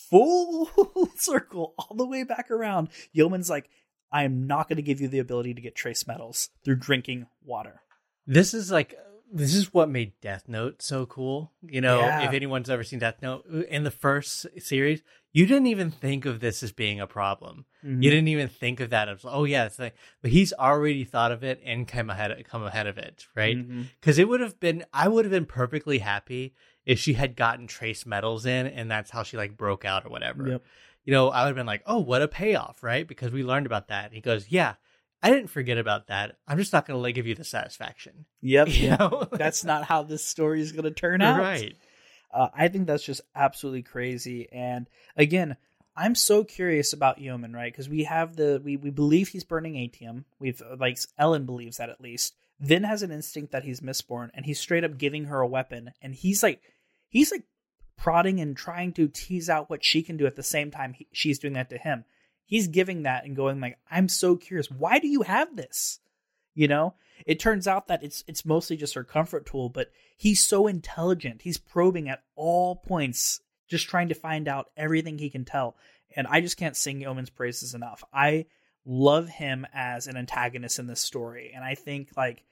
Full 0.10 0.69
circle 1.15 1.73
all 1.78 1.95
the 1.95 2.06
way 2.06 2.23
back 2.23 2.52
around. 2.52 2.89
Yomen's 3.15 3.50
like, 3.50 3.69
I 4.12 4.23
am 4.23 4.47
not 4.47 4.69
going 4.69 4.78
to 4.78 4.84
give 4.84 5.02
you 5.02 5.08
the 5.08 5.19
ability 5.19 5.56
to 5.56 5.62
get 5.62 5.76
trace 5.76 6.06
metals 6.08 6.50
through 6.63 6.78
drinking 6.78 7.26
water. 7.43 7.82
This 8.28 8.54
is 8.54 8.71
like 8.71 8.95
this 9.31 9.53
is 9.53 9.73
what 9.73 9.89
made 9.89 10.13
Death 10.21 10.45
Note 10.47 10.81
so 10.81 11.05
cool. 11.05 11.51
You 11.61 11.81
know, 11.81 11.99
Yeah. 11.99 12.27
if 12.27 12.33
anyone's 12.33 12.69
ever 12.69 12.83
seen 12.83 12.99
Death 12.99 13.21
Note 13.21 13.45
in 13.69 13.83
the 13.83 13.91
first 13.91 14.45
series, 14.59 15.01
you 15.33 15.45
didn't 15.45 15.67
even 15.67 15.91
think 15.91 16.25
of 16.25 16.39
this 16.39 16.63
as 16.63 16.71
being 16.71 16.99
a 16.99 17.07
problem. 17.07 17.65
Mm-hmm. 17.85 18.01
You 18.01 18.09
didn't 18.09 18.29
even 18.29 18.47
think 18.47 18.79
of 18.79 18.89
that 18.89 19.09
as 19.09 19.25
oh 19.25 19.43
yeah, 19.43 19.65
it's 19.65 19.79
like, 19.79 19.95
but 20.21 20.31
he's 20.31 20.53
already 20.53 21.03
thought 21.03 21.31
of 21.31 21.43
it 21.43 21.61
and 21.65 21.87
come 21.87 22.09
ahead 22.09 22.31
come 22.49 22.63
ahead 22.63 22.87
of 22.87 22.97
it, 22.97 23.27
right? 23.35 23.57
Because 23.99 24.17
it 24.17 24.27
would 24.27 24.39
have 24.39 24.59
been 24.59 24.85
I 24.93 25.07
would 25.07 25.25
have 25.25 25.31
been 25.31 25.45
perfectly 25.45 25.99
happy 25.99 26.53
if 26.85 26.97
she 26.99 27.13
had 27.13 27.35
gotten 27.35 27.67
trace 27.67 28.05
metals 28.05 28.45
in 28.45 28.65
and 28.67 28.89
that's 28.89 29.11
how 29.11 29.23
she 29.23 29.35
like 29.37 29.57
broke 29.57 29.83
out 29.85 30.05
or 30.05 30.09
whatever. 30.09 30.47
Yep. 30.47 30.63
You 31.03 31.13
know, 31.13 31.29
I 31.29 31.43
would 31.43 31.49
have 31.49 31.55
been 31.55 31.65
like, 31.65 31.83
oh, 31.85 31.99
what 31.99 32.21
a 32.21 32.27
payoff, 32.27 32.81
right? 32.83 33.07
Because 33.07 33.31
we 33.31 33.43
learned 33.43 33.65
about 33.65 33.87
that. 33.89 34.05
And 34.05 34.13
he 34.13 34.19
goes, 34.21 34.47
yeah, 34.49 34.75
I 35.21 35.32
didn't 35.32 35.49
forget 35.49 35.77
about 35.77 36.08
that. 36.08 36.38
I'm 36.47 36.58
just 36.58 36.73
not 36.73 36.86
going 36.86 36.97
to 36.97 37.01
like, 37.01 37.15
give 37.15 37.27
you 37.27 37.36
the 37.36 37.43
satisfaction. 37.43 38.25
Yep. 38.41 38.67
You 38.71 38.89
know? 38.91 39.27
That's 39.32 39.63
not 39.63 39.84
how 39.84 40.03
this 40.03 40.23
story 40.23 40.62
is 40.62 40.71
going 40.71 40.84
to 40.84 40.91
turn 40.91 41.21
out. 41.21 41.39
right. 41.39 41.75
Uh, 42.32 42.49
I 42.53 42.67
think 42.67 42.88
that's 42.88 43.03
just 43.06 43.21
absolutely 43.36 43.84
crazy. 43.84 44.47
And 44.51 44.88
again, 45.15 45.58
I'm 45.95 46.13
so 46.13 46.43
curious 46.43 46.93
about 46.93 47.19
Yomen, 47.19 47.53
right? 47.56 47.71
Because 47.71 47.89
we 47.89 48.03
have 48.03 48.36
the 48.36 48.62
we 48.63 48.77
we 48.77 48.91
believe 48.91 49.30
he's 49.30 49.43
burning 49.43 49.73
Atium. 49.73 50.25
We've 50.39 50.62
like 50.77 50.99
Elend 51.19 51.47
believes 51.47 51.77
that 51.77 51.89
at 51.89 52.01
least. 52.01 52.36
Vin 52.60 52.84
has 52.84 53.01
an 53.01 53.12
instinct 53.12 53.51
that 53.51 53.63
he's 53.63 53.82
mistborn, 53.82 54.30
and 54.34 54.45
he's 54.45 54.60
straight 54.60 54.84
up 54.84 54.97
giving 54.97 55.25
her 55.25 55.39
a 55.39 55.47
weapon, 55.47 55.91
and 56.01 56.13
he's 56.13 56.43
like, 56.43 56.62
he's 57.10 57.32
like 57.32 57.43
prodding 57.97 58.39
and 58.39 58.56
trying 58.56 58.93
to 58.93 59.08
tease 59.08 59.49
out 59.49 59.69
what 59.69 59.84
she 59.84 60.03
can 60.03 60.17
do 60.17 60.27
at 60.27 60.36
the 60.36 60.43
same 60.43 60.69
time 60.69 60.93
he, 60.93 61.08
she's 61.12 61.39
doing 61.39 61.53
that 61.53 61.69
to 61.71 61.77
him. 61.77 62.06
He's 62.47 62.69
giving 62.69 63.03
that 63.03 63.25
and 63.25 63.36
going 63.36 63.60
like, 63.60 63.77
I'm 63.91 64.07
so 64.07 64.38
curious. 64.38 64.71
Why 64.71 64.99
do 64.99 65.07
you 65.07 65.21
have 65.21 65.55
this? 65.55 65.99
You 66.55 66.67
know, 66.67 66.95
it 67.25 67.39
turns 67.39 67.67
out 67.67 67.88
that 67.89 68.03
it's 68.03 68.23
it's 68.25 68.45
mostly 68.45 68.77
just 68.77 68.95
her 68.95 69.03
comfort 69.03 69.45
tool, 69.45 69.69
but 69.69 69.91
he's 70.15 70.43
so 70.43 70.65
intelligent. 70.65 71.43
He's 71.43 71.60
probing 71.60 72.10
at 72.10 72.23
all 72.36 72.77
points, 72.77 73.41
just 73.67 73.88
trying 73.88 74.10
to 74.10 74.15
find 74.15 74.47
out 74.47 74.71
everything 74.75 75.19
he 75.19 75.29
can 75.29 75.45
tell. 75.45 75.75
And 76.15 76.25
I 76.25 76.41
just 76.41 76.57
can't 76.57 76.75
sing 76.75 77.01
Yomen's 77.01 77.29
praises 77.29 77.75
enough. 77.75 78.03
I 78.12 78.45
love 78.86 79.27
him 79.27 79.67
as 79.73 80.07
an 80.07 80.17
antagonist 80.17 80.79
in 80.79 80.88
this 80.88 81.01
story, 81.01 81.51
and 81.53 81.63
I 81.63 81.75
think 81.75 82.10
like, 82.17 82.43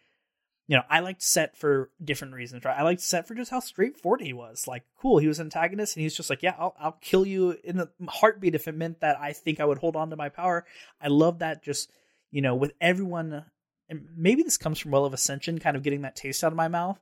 you 0.67 0.75
know, 0.75 0.83
I 0.89 0.99
liked 1.01 1.21
Cett 1.21 1.55
for 1.55 1.91
different 2.03 2.33
reasons. 2.33 2.65
Right? 2.65 2.77
I 2.77 2.83
liked 2.83 3.01
Cett 3.01 3.27
for 3.27 3.35
just 3.35 3.51
how 3.51 3.59
straightforward 3.59 4.21
he 4.21 4.33
was. 4.33 4.67
Like, 4.67 4.83
cool, 4.99 5.19
he 5.19 5.27
was 5.27 5.39
an 5.39 5.47
antagonist, 5.47 5.95
and 5.95 6.03
he's 6.03 6.15
just 6.15 6.29
like, 6.29 6.41
yeah, 6.41 6.55
I'll 6.57 6.75
I'll 6.79 6.97
kill 7.01 7.25
you 7.25 7.57
in 7.63 7.77
the 7.77 7.89
heartbeat 8.07 8.55
if 8.55 8.67
it 8.67 8.75
meant 8.75 9.01
that 9.01 9.19
I 9.19 9.33
think 9.33 9.59
I 9.59 9.65
would 9.65 9.77
hold 9.77 9.95
on 9.95 10.09
to 10.09 10.15
my 10.15 10.29
power. 10.29 10.65
I 11.01 11.07
love 11.07 11.39
that. 11.39 11.63
Just 11.63 11.91
you 12.31 12.41
know, 12.41 12.55
with 12.55 12.73
everyone 12.81 13.45
and 13.89 14.07
maybe 14.15 14.43
this 14.43 14.57
comes 14.57 14.79
from 14.79 14.91
Well 14.91 15.05
of 15.05 15.13
Ascension, 15.13 15.59
kind 15.59 15.77
of 15.77 15.83
getting 15.83 16.01
that 16.01 16.15
taste 16.15 16.43
out 16.43 16.51
of 16.51 16.57
my 16.57 16.67
mouth. 16.67 16.99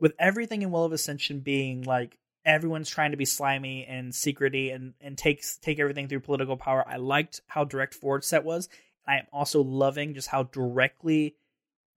With 0.00 0.14
everything 0.18 0.62
in 0.62 0.70
Well 0.70 0.84
of 0.84 0.92
Ascension 0.92 1.40
being 1.40 1.82
like 1.82 2.18
everyone's 2.44 2.90
trying 2.90 3.12
to 3.12 3.16
be 3.16 3.24
slimy 3.24 3.86
and 3.86 4.12
secrety 4.12 4.74
and 4.74 4.94
and 5.00 5.16
takes 5.16 5.56
take 5.56 5.78
everything 5.78 6.08
through 6.08 6.20
political 6.20 6.56
power. 6.56 6.84
I 6.86 6.96
liked 6.96 7.40
how 7.46 7.64
direct 7.64 8.02
Lord 8.02 8.24
Cett 8.24 8.44
was. 8.44 8.68
I 9.06 9.18
am 9.18 9.26
also 9.32 9.62
loving 9.62 10.14
just 10.14 10.28
how 10.28 10.44
directly, 10.44 11.36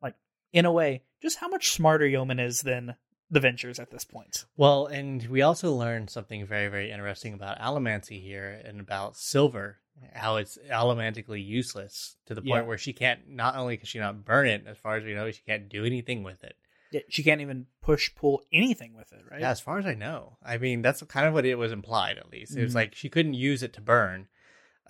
like 0.02 0.16
in 0.54 0.66
a 0.66 0.72
way, 0.72 1.04
just 1.22 1.38
how 1.40 1.48
much 1.48 1.72
smarter 1.72 2.06
Yomen 2.06 2.40
is 2.40 2.62
than 2.62 2.96
the 3.30 3.40
Ventures 3.40 3.80
at 3.80 3.92
this 3.92 4.06
point. 4.06 4.46
Well, 4.56 4.86
and 4.86 5.26
we 5.28 5.42
also 5.42 5.74
learned 5.74 6.10
something 6.10 6.46
very, 6.46 6.70
very 6.70 6.92
interesting 6.92 7.34
about 7.34 7.60
allomancy 7.60 8.22
here 8.22 8.62
and 8.64 8.80
about 8.80 9.18
silver, 9.18 9.78
how 10.14 10.38
it's 10.38 10.58
allomantically 10.72 11.46
useless 11.46 12.16
to 12.28 12.34
the 12.36 12.42
point 12.42 12.64
Yeah. 12.64 12.68
where 12.68 12.78
she 12.78 12.94
can't, 12.94 13.28
not 13.30 13.56
only 13.56 13.76
can 13.78 13.86
she 13.86 14.00
not 14.00 14.24
burn 14.24 14.48
it, 14.48 14.66
as 14.66 14.78
far 14.78 14.96
as 14.96 15.04
we 15.04 15.14
know, 15.14 15.30
she 15.32 15.42
can't 15.46 15.68
do 15.68 15.84
anything 15.84 16.24
with 16.24 16.44
it. 16.44 16.56
Yeah, 16.92 17.02
She 17.10 17.22
can't 17.22 17.42
even 17.42 17.66
push 17.82 18.16
pull 18.16 18.44
anything 18.54 18.96
with 18.96 19.12
it, 19.12 19.20
right? 19.30 19.42
Yeah, 19.42 19.50
as 19.50 19.60
far 19.60 19.78
as 19.78 19.86
I 19.86 19.94
know. 19.94 20.38
I 20.42 20.58
mean, 20.58 20.82
that's 20.82 21.04
kind 21.04 21.28
of 21.28 21.34
what 21.34 21.46
it 21.46 21.56
was 21.56 21.74
implied, 21.74 22.18
at 22.18 22.30
least. 22.32 22.56
It 22.56 22.64
was 22.64 22.72
Mhm. 22.72 22.76
like 22.76 22.96
she 22.96 23.10
couldn't 23.10 23.34
use 23.34 23.62
it 23.62 23.74
to 23.74 23.82
burn. 23.82 24.30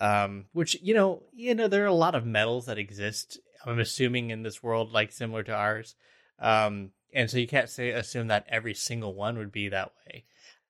Um, 0.00 0.46
which 0.52 0.80
you 0.80 0.94
know, 0.94 1.24
you 1.32 1.56
know, 1.56 1.66
there 1.66 1.82
are 1.82 1.86
a 1.88 1.92
lot 1.92 2.14
of 2.14 2.24
metals 2.24 2.66
that 2.66 2.78
exist. 2.78 3.40
I'm 3.66 3.80
assuming 3.80 4.30
in 4.30 4.44
this 4.44 4.62
world, 4.62 4.92
like 4.92 5.10
similar 5.10 5.42
to 5.42 5.52
ours. 5.52 5.96
Um, 6.38 6.90
and 7.12 7.30
so 7.30 7.38
you 7.38 7.46
can't 7.46 7.68
say 7.68 7.90
assume 7.90 8.28
that 8.28 8.46
every 8.48 8.74
single 8.74 9.14
one 9.14 9.38
would 9.38 9.52
be 9.52 9.68
that 9.70 9.92
way. 10.06 10.24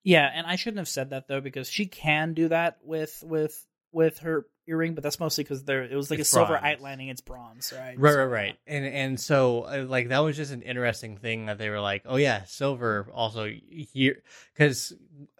Yeah, 0.05 0.31
and 0.33 0.47
I 0.47 0.57
shouldn't 0.57 0.79
have 0.79 0.89
said 0.89 1.11
that 1.11 1.29
though 1.29 1.41
because 1.41 1.69
she 1.69 1.87
can 1.87 2.35
do 2.35 2.49
that 2.49 2.79
with 2.83 3.23
with 3.27 3.67
with 3.93 4.19
her 4.19 4.47
earring, 4.67 4.95
but 4.95 5.03
that's 5.03 5.19
mostly 5.21 5.45
because 5.45 5.65
there 5.65 5.83
it 5.83 5.95
was 5.95 6.11
like 6.11 6.21
It's 6.21 6.31
a 6.31 6.33
silver 6.33 6.57
outlining. 6.57 7.09
It's 7.09 7.21
bronze, 7.21 7.73
right? 7.77 7.99
Right, 7.99 8.13
So, 8.13 8.19
right, 8.19 8.25
right. 8.25 8.59
And 8.67 8.85
and 8.85 9.21
so 9.21 9.63
uh, 9.63 9.85
like 9.89 10.09
that 10.09 10.21
was 10.21 10.37
just 10.37 10.53
an 10.53 10.63
interesting 10.63 11.17
thing 11.17 11.47
that 11.47 11.59
they 11.59 11.71
were 11.71 11.81
like, 11.81 12.03
oh 12.07 12.17
yeah, 12.17 12.45
silver 12.45 13.09
also 13.13 13.51
here 13.93 14.23
because 14.55 14.93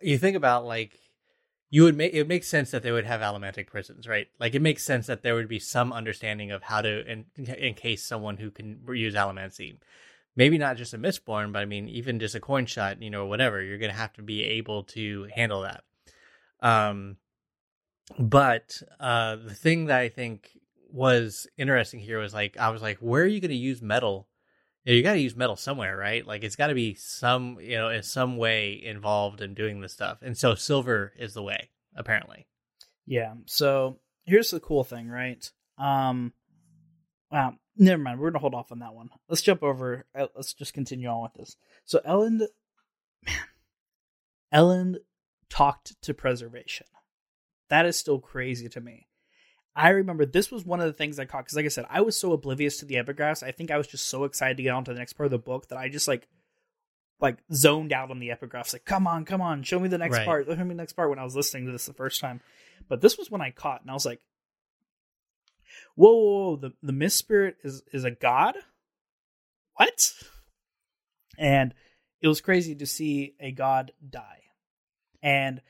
you 0.03 0.19
think 0.19 0.37
about 0.37 0.67
like 0.67 0.99
you 1.71 1.85
would 1.85 1.97
make 1.97 2.15
it 2.15 2.27
makes 2.27 2.49
sense 2.49 2.71
that 2.71 2.83
they 2.83 2.93
would 2.93 3.05
have 3.05 3.21
allomantic 3.21 3.69
prisons, 3.69 4.09
right? 4.09 4.29
Like 4.41 4.55
it 4.55 4.63
makes 4.63 4.85
sense 4.85 5.07
that 5.07 5.23
there 5.23 5.35
would 5.35 5.49
be 5.49 5.59
some 5.59 5.93
understanding 5.93 6.51
of 6.51 6.63
how 6.63 6.81
to 6.81 7.11
in, 7.11 7.27
encase 7.37 8.05
someone 8.05 8.39
who 8.39 8.51
can 8.51 8.81
use 8.89 9.15
allomancy. 9.15 9.79
Maybe 10.39 10.57
not 10.57 10.77
just 10.77 10.95
a 10.95 10.99
mistborn, 10.99 11.53
but 11.53 11.59
I 11.59 11.65
mean 11.67 11.89
even 11.89 12.21
just 12.21 12.37
a 12.37 12.41
coin 12.41 12.65
shot, 12.65 13.03
you 13.03 13.11
know, 13.11 13.27
whatever. 13.27 13.61
You're 13.61 13.77
gonna 13.77 13.93
have 13.93 14.13
to 14.15 14.23
be 14.23 14.45
able 14.45 14.85
to 14.85 15.29
handle 15.35 15.63
that. 15.63 15.83
Um, 16.61 17.17
but 18.19 18.81
uh, 19.01 19.37
the 19.37 19.55
thing 19.55 19.87
that 19.87 19.99
I 19.99 20.09
think 20.09 20.51
was 20.91 21.47
interesting 21.59 22.01
here 22.01 22.21
was 22.21 22.33
like 22.33 22.57
I 22.57 22.71
was 22.71 22.83
like, 22.83 22.99
where 22.99 23.23
are 23.23 23.27
you 23.27 23.41
going 23.41 23.51
to 23.51 23.57
use 23.57 23.83
metal? 23.83 24.29
You, 24.85 24.95
you 24.95 25.03
got 25.03 25.15
to 25.15 25.21
use 25.21 25.37
metal 25.37 25.57
somewhere, 25.57 25.97
right? 25.97 26.27
Like 26.27 26.45
it's 26.45 26.57
got 26.57 26.69
to 26.69 26.75
be 26.75 26.95
some, 26.95 27.59
you 27.61 27.77
know, 27.77 27.89
in 27.89 28.03
some 28.03 28.37
way 28.37 28.81
involved 28.83 29.41
in 29.41 29.55
doing 29.55 29.81
this 29.81 29.93
stuff. 29.93 30.19
And 30.23 30.37
so 30.37 30.55
silver 30.55 31.13
is 31.19 31.35
the 31.35 31.43
way, 31.43 31.71
apparently. 31.95 32.47
Yeah. 33.07 33.35
So 33.47 33.99
here's 34.25 34.51
the 34.51 34.61
cool 34.61 34.85
thing, 34.85 35.09
right? 35.09 35.51
Um, 35.77 36.33
wow. 37.31 37.55
Never 37.79 38.03
mind. 38.03 38.19
We're 38.19 38.31
gonna 38.31 38.41
hold 38.41 38.55
off 38.55 38.73
on 38.73 38.81
that 38.81 38.93
one. 38.95 39.09
Let's 39.29 39.43
jump 39.43 39.63
over. 39.63 40.05
uh, 40.15 40.27
Let's 40.35 40.53
just 40.53 40.75
continue 40.75 41.09
on 41.09 41.23
with 41.23 41.35
this. 41.35 41.57
So 41.85 42.01
Elend, 42.07 42.41
man, 43.25 43.37
Elend 44.53 44.97
talked 45.49 46.01
to 46.03 46.15
preservation. 46.15 46.87
That 47.71 47.87
is 47.87 47.97
still 47.97 48.19
crazy 48.19 48.69
to 48.71 48.81
me. 48.81 49.07
I 49.77 49.91
remember 49.91 50.27
this 50.27 50.51
was 50.51 50.65
one 50.65 50.81
of 50.81 50.87
the 50.87 50.93
things 50.93 51.19
I 51.19 51.25
caught 51.25 51.45
because, 51.45 51.57
like 51.57 51.67
I 51.67 51.69
said, 51.69 51.87
I 51.89 52.01
was 52.01 52.17
so 52.19 52.33
oblivious 52.33 52.79
to 52.79 52.85
the 52.85 52.97
epigraphs. 52.97 53.45
I 53.45 53.53
think 53.53 53.71
I 53.71 53.77
was 53.79 53.87
just 53.87 54.07
so 54.09 54.25
excited 54.25 54.57
to 54.57 54.63
get 54.65 54.71
on 54.75 54.85
to 54.85 54.93
the 54.93 54.99
next 54.99 55.13
part 55.13 55.27
of 55.27 55.31
the 55.31 55.39
book 55.39 55.69
that 55.69 55.79
I 55.79 55.89
just 55.89 56.09
like, 56.09 56.27
like 57.21 57.39
zoned 57.53 57.93
out 57.93 58.11
on 58.11 58.19
the 58.19 58.31
epigraphs. 58.31 58.73
Like, 58.73 58.85
come 58.85 59.07
on, 59.07 59.25
come 59.25 59.41
on, 59.41 59.63
show 59.63 59.79
me 59.79 59.89
the 59.89 59.99
next 59.99 60.17
Right. 60.17 60.25
part. 60.27 60.47
Show 60.47 60.57
me 60.57 60.71
the 60.71 60.75
next 60.75 60.95
part. 60.95 61.11
When 61.11 61.19
I 61.21 61.25
was 61.25 61.37
listening 61.37 61.67
to 61.67 61.73
this 61.73 61.87
the 61.87 61.93
first 61.93 62.21
time, 62.21 62.41
but 62.89 63.01
this 63.01 63.17
was 63.19 63.31
when 63.31 63.41
I 63.41 63.51
caught, 63.53 63.83
and 63.83 63.91
I 63.91 63.95
was 63.95 64.07
like, 64.07 64.21
whoa, 65.99 66.15
whoa, 66.15 66.51
whoa 66.51 66.57
the 66.57 66.73
the 66.83 66.93
mist 66.93 67.17
spirit 67.17 67.57
is 67.63 67.83
is 67.93 68.05
a 68.05 68.11
god. 68.11 68.57
What? 69.75 70.13
And 71.37 71.75
it 72.21 72.29
was 72.29 72.41
crazy 72.41 72.75
to 72.77 72.87
see 72.87 73.35
a 73.41 73.53
god 73.53 73.93
die, 74.09 74.43
and 75.23 75.61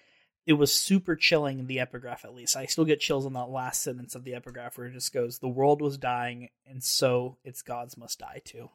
it 0.47 0.55
was 0.55 0.73
super 0.73 1.15
chilling 1.15 1.67
the 1.67 1.79
epigraph 1.79 2.25
at 2.25 2.35
least 2.35 2.57
i 2.57 2.65
still 2.65 2.87
get 2.87 3.01
chills 3.01 3.27
on 3.27 3.35
that 3.35 3.51
last 3.51 3.83
sentence 3.83 4.15
of 4.15 4.25
the 4.25 4.35
epigraph 4.35 4.79
where 4.79 4.87
it 4.87 4.95
just 4.95 5.13
goes 5.13 5.39
the 5.39 5.47
world 5.47 5.83
was 5.83 5.99
dying 5.99 6.49
and 6.67 6.83
so 6.83 7.37
its 7.45 7.61
gods 7.61 7.99
must 7.99 8.19
die 8.19 8.41
too 8.47 8.71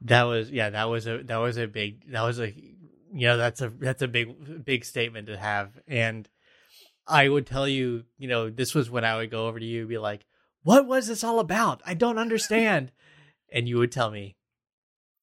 That 0.00 0.24
was 0.24 0.50
yeah, 0.50 0.70
that 0.70 0.88
was 0.90 1.06
a 1.06 1.22
that 1.22 1.36
was 1.36 1.56
a 1.56 1.66
big 1.66 2.10
that 2.10 2.22
was 2.22 2.40
a 2.40 2.50
you 2.50 3.28
know 3.28 3.36
that's 3.36 3.60
a 3.60 3.68
that's 3.68 4.02
a 4.02 4.08
big 4.08 4.64
big 4.64 4.84
statement 4.84 5.28
to 5.28 5.36
have 5.36 5.78
and 5.86 6.28
I 7.06 7.28
would 7.28 7.46
tell 7.46 7.66
you, 7.66 8.04
you 8.18 8.28
know, 8.28 8.48
this 8.48 8.74
was 8.74 8.88
when 8.88 9.04
I 9.04 9.16
would 9.16 9.30
go 9.30 9.48
over 9.48 9.58
to 9.58 9.64
you 9.64 9.80
and 9.80 9.88
be 9.88 9.98
like, 9.98 10.24
"What 10.62 10.86
was 10.86 11.06
this 11.08 11.24
all 11.24 11.38
about? 11.38 11.80
I 11.86 11.94
don't 11.94 12.18
understand." 12.18 12.92
and 13.54 13.68
you 13.68 13.76
would 13.76 13.92
tell 13.92 14.10
me 14.10 14.34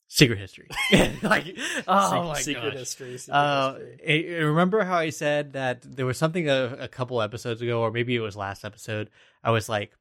secret 0.07 0.37
history. 0.37 0.67
like, 1.23 1.57
oh 1.87 2.09
secret, 2.09 2.27
my 2.27 2.39
secret 2.39 2.63
gosh. 2.71 2.73
history 2.79 3.17
secret 3.17 3.35
Uh, 3.35 3.73
history. 3.73 4.35
I- 4.37 4.37
I 4.37 4.41
remember 4.43 4.83
how 4.83 4.97
I 4.97 5.09
said 5.09 5.53
that 5.53 5.81
there 5.81 6.05
was 6.05 6.17
something 6.17 6.47
a, 6.49 6.75
a 6.79 6.87
couple 6.87 7.21
episodes 7.21 7.61
ago, 7.61 7.81
or 7.81 7.91
maybe 7.91 8.15
it 8.15 8.19
was 8.19 8.35
last 8.35 8.63
episode. 8.63 9.09
I 9.43 9.51
was 9.51 9.67
like, 9.69 9.93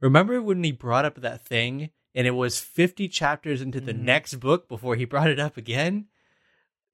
remember 0.00 0.42
when 0.42 0.62
he 0.64 0.72
brought 0.72 1.04
up 1.04 1.20
that 1.20 1.46
thing 1.46 1.90
and 2.14 2.26
it 2.26 2.32
was 2.32 2.58
50 2.60 3.08
chapters 3.08 3.60
into 3.62 3.80
the 3.80 3.92
Mhm. 3.94 4.00
next 4.00 4.34
book 4.40 4.68
before 4.68 4.96
he 4.96 5.04
brought 5.04 5.30
it 5.30 5.38
up 5.38 5.56
again? 5.56 6.06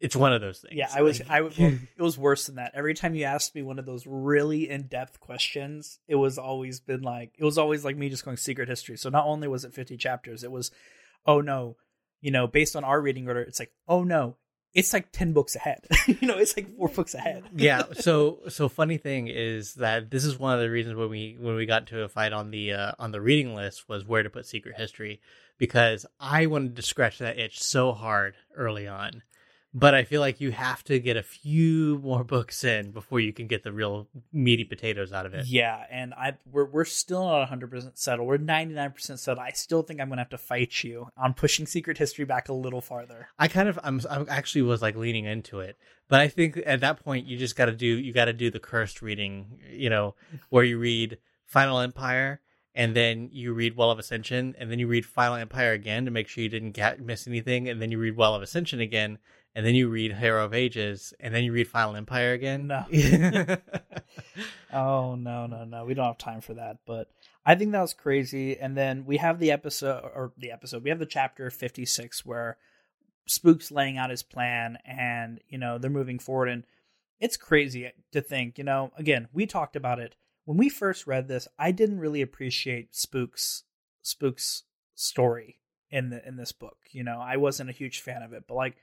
It's 0.02 0.16
one 0.16 0.32
of 0.32 0.40
those 0.40 0.58
things. 0.60 0.74
yeah 0.76 0.88
i 0.94 1.00
was 1.02 1.20
Like- 1.20 1.30
i 1.30 1.40
well, 1.42 1.52
it 1.58 2.02
was 2.02 2.18
worse 2.18 2.46
than 2.46 2.56
that. 2.56 2.72
Every 2.74 2.94
time 2.94 3.14
you 3.14 3.24
asked 3.24 3.54
me 3.54 3.62
one 3.62 3.78
of 3.78 3.86
those 3.86 4.06
really 4.06 4.68
in-depth 4.68 5.20
questions 5.20 5.98
it 6.08 6.16
was 6.16 6.38
always 6.38 6.80
been 6.80 7.02
like 7.02 7.32
it 7.38 7.44
was 7.44 7.56
always 7.58 7.84
like 7.84 7.96
me 7.96 8.08
just 8.08 8.24
going 8.24 8.36
secret 8.36 8.68
history. 8.68 8.96
So 8.96 9.08
not 9.08 9.26
only 9.26 9.48
was 9.48 9.64
it 9.64 9.72
50 9.74 9.96
chapters 9.96 10.42
it 10.44 10.50
was 10.52 10.70
oh 11.26 11.40
no 11.40 11.76
you 12.20 12.30
know 12.30 12.46
based 12.46 12.74
on 12.76 12.84
our 12.84 13.00
reading 13.00 13.26
order 13.28 13.40
it's 13.42 13.58
like 13.60 13.72
oh 13.88 14.02
no 14.04 14.36
it's 14.74 14.92
like 14.94 15.12
10 15.12 15.34
books 15.34 15.54
ahead. 15.54 15.80
You 16.06 16.26
know 16.28 16.38
it's 16.38 16.56
like 16.56 16.74
four 16.76 16.88
books 16.88 17.14
ahead. 17.14 17.44
Yeah 17.54 17.82
so 17.92 18.40
so 18.48 18.68
funny 18.68 18.96
thing 18.98 19.28
is 19.28 19.74
that 19.74 20.10
this 20.10 20.24
is 20.24 20.38
one 20.38 20.54
of 20.54 20.60
the 20.60 20.70
reasons 20.70 20.96
when 20.96 21.10
we 21.10 21.36
when 21.38 21.54
we 21.56 21.66
got 21.66 21.86
to 21.88 22.02
a 22.02 22.08
fight 22.08 22.32
on 22.32 22.50
the 22.50 22.72
uh, 22.72 22.92
on 22.98 23.12
the 23.12 23.20
reading 23.20 23.54
list 23.54 23.88
was 23.88 24.04
where 24.06 24.22
to 24.22 24.30
put 24.30 24.46
secret 24.46 24.76
history 24.76 25.20
because 25.58 26.06
i 26.18 26.46
wanted 26.46 26.74
to 26.76 26.82
scratch 26.82 27.18
that 27.18 27.38
itch 27.38 27.62
so 27.62 27.92
hard 27.92 28.34
early 28.56 28.88
on 28.88 29.22
but 29.74 29.94
i 29.94 30.04
feel 30.04 30.20
like 30.20 30.40
you 30.40 30.50
have 30.50 30.82
to 30.84 30.98
get 30.98 31.16
a 31.16 31.22
few 31.22 31.98
more 32.02 32.24
books 32.24 32.64
in 32.64 32.90
before 32.90 33.20
you 33.20 33.32
can 33.32 33.46
get 33.46 33.62
the 33.62 33.72
real 33.72 34.08
meaty 34.32 34.64
potatoes 34.64 35.12
out 35.12 35.26
of 35.26 35.34
it 35.34 35.46
Yeah, 35.46 35.84
and 35.90 36.14
I 36.14 36.34
we're 36.50 36.64
we're 36.64 36.84
still 36.84 37.24
not 37.26 37.48
100% 37.48 37.92
settled. 37.94 38.26
We're 38.26 38.38
99% 38.38 39.18
settled. 39.18 39.38
I 39.38 39.50
still 39.50 39.82
think 39.82 40.00
I'm 40.00 40.08
going 40.08 40.16
to 40.16 40.22
have 40.22 40.30
to 40.30 40.38
fight 40.38 40.82
you 40.82 41.08
on 41.16 41.34
pushing 41.34 41.66
Secret 41.66 41.98
History 41.98 42.24
back 42.24 42.48
a 42.48 42.52
little 42.52 42.80
farther. 42.80 43.28
I 43.38 43.48
kind 43.48 43.68
of 43.68 43.78
I'm 43.82 44.00
I 44.08 44.24
actually 44.28 44.62
was 44.62 44.82
like 44.82 44.96
leaning 44.96 45.24
into 45.24 45.60
it, 45.60 45.76
but 46.08 46.20
I 46.20 46.28
think 46.28 46.60
at 46.64 46.80
that 46.80 47.02
point 47.04 47.26
you 47.26 47.36
just 47.36 47.56
got 47.56 47.66
to 47.66 47.72
do 47.72 47.86
you 47.86 48.12
got 48.12 48.26
to 48.26 48.32
do 48.32 48.50
the 48.50 48.60
cursed 48.60 49.02
reading, 49.02 49.58
you 49.70 49.90
know, 49.90 50.14
where 50.48 50.64
you 50.64 50.78
read 50.78 51.18
Final 51.46 51.80
Empire 51.80 52.40
and 52.74 52.96
then 52.96 53.28
you 53.32 53.52
read 53.52 53.76
Well 53.76 53.90
of 53.90 53.98
Ascension 53.98 54.54
and 54.58 54.70
then 54.70 54.78
you 54.78 54.86
read 54.86 55.04
Final 55.04 55.36
Empire 55.36 55.72
again 55.72 56.04
to 56.06 56.10
make 56.10 56.28
sure 56.28 56.42
you 56.42 56.48
didn't 56.48 56.72
get, 56.72 57.00
miss 57.00 57.26
anything 57.26 57.68
and 57.68 57.82
then 57.82 57.90
you 57.90 57.98
read 57.98 58.16
Well 58.16 58.34
of 58.34 58.42
Ascension 58.42 58.80
again 58.80 59.18
and 59.54 59.66
then 59.66 59.74
you 59.74 59.88
read 59.88 60.12
Hero 60.12 60.44
of 60.44 60.54
Ages 60.54 61.12
and 61.20 61.34
then 61.34 61.44
you 61.44 61.52
read 61.52 61.68
Final 61.68 61.96
Empire 61.96 62.32
again. 62.32 62.66
No. 62.66 62.86
Oh, 64.72 65.16
no, 65.16 65.46
no, 65.46 65.64
no. 65.64 65.84
We 65.84 65.92
don't 65.92 66.06
have 66.06 66.18
time 66.18 66.40
for 66.40 66.54
that, 66.54 66.78
but 66.86 67.08
I 67.44 67.54
think 67.54 67.72
that 67.72 67.82
was 67.82 67.92
crazy. 67.92 68.58
And 68.58 68.76
then 68.76 69.04
we 69.04 69.18
have 69.18 69.38
the 69.38 69.52
episode 69.52 70.00
or 70.02 70.32
the 70.38 70.50
episode. 70.50 70.82
We 70.82 70.90
have 70.90 70.98
the 70.98 71.06
chapter 71.06 71.50
56 71.50 72.24
where 72.24 72.56
Spook's 73.26 73.70
laying 73.70 73.98
out 73.98 74.10
his 74.10 74.22
plan 74.22 74.78
and, 74.84 75.40
you 75.48 75.58
know, 75.58 75.76
they're 75.76 75.90
moving 75.90 76.18
forward 76.18 76.48
and 76.48 76.64
it's 77.20 77.36
crazy 77.36 77.90
to 78.12 78.20
think, 78.20 78.58
you 78.58 78.64
know, 78.64 78.92
again, 78.96 79.28
we 79.32 79.46
talked 79.46 79.76
about 79.76 80.00
it 80.00 80.16
when 80.44 80.56
we 80.56 80.68
first 80.68 81.06
read 81.06 81.28
this. 81.28 81.46
I 81.58 81.70
didn't 81.70 82.00
really 82.00 82.22
appreciate 82.22 82.94
Spook's 82.94 83.64
Spook's 84.02 84.64
story 84.94 85.60
in 85.90 86.10
the 86.10 86.26
in 86.26 86.36
this 86.36 86.52
book. 86.52 86.78
You 86.90 87.04
know, 87.04 87.20
I 87.20 87.36
wasn't 87.36 87.70
a 87.70 87.74
huge 87.74 88.00
fan 88.00 88.22
of 88.22 88.32
it, 88.32 88.44
but 88.48 88.54
like 88.54 88.76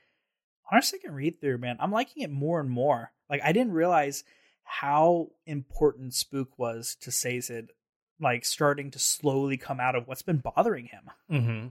on 0.72 0.78
our 0.78 0.82
second 0.82 1.14
read 1.14 1.40
through, 1.40 1.58
man, 1.58 1.78
I'm 1.80 1.92
liking 1.92 2.24
it 2.24 2.32
more 2.32 2.60
and 2.60 2.70
more. 2.70 3.12
Like 3.30 3.42
I 3.44 3.52
didn't 3.52 3.74
realize 3.74 4.24
how 4.64 5.30
important 5.46 6.14
Spook 6.14 6.58
was 6.58 6.96
to 7.02 7.12
Sazed, 7.12 7.72
like 8.20 8.46
starting 8.46 8.92
to 8.92 9.00
slowly 9.00 9.58
come 9.58 9.80
out 9.80 9.96
of 9.96 10.08
what's 10.08 10.22
been 10.22 10.44
bothering 10.56 10.88
him. 10.88 11.10
hmm 11.30 11.68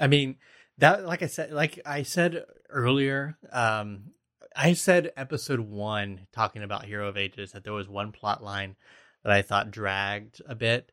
I 0.00 0.08
mean, 0.08 0.36
that 0.78 1.06
like 1.06 1.22
I 1.22 1.26
said, 1.26 1.52
like 1.52 1.78
I 1.86 2.02
said 2.02 2.44
earlier, 2.68 3.36
um, 3.52 4.12
I 4.56 4.72
said 4.72 5.12
episode 5.16 5.60
one 5.60 6.26
talking 6.32 6.62
about 6.62 6.84
Hero 6.84 7.08
of 7.08 7.16
Ages 7.16 7.52
that 7.52 7.64
there 7.64 7.72
was 7.72 7.88
one 7.88 8.12
plot 8.12 8.42
line 8.42 8.76
that 9.22 9.32
I 9.32 9.42
thought 9.42 9.70
dragged 9.70 10.42
a 10.48 10.54
bit, 10.54 10.90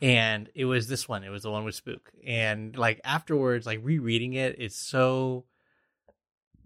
and 0.00 0.48
it 0.54 0.64
was 0.64 0.88
this 0.88 1.08
one. 1.08 1.24
It 1.24 1.30
was 1.30 1.42
the 1.42 1.50
one 1.50 1.64
with 1.64 1.74
Spook, 1.74 2.10
and 2.26 2.76
like 2.76 3.00
afterwards, 3.04 3.66
like 3.66 3.80
rereading 3.82 4.34
it, 4.34 4.56
it's 4.58 4.76
so 4.76 5.44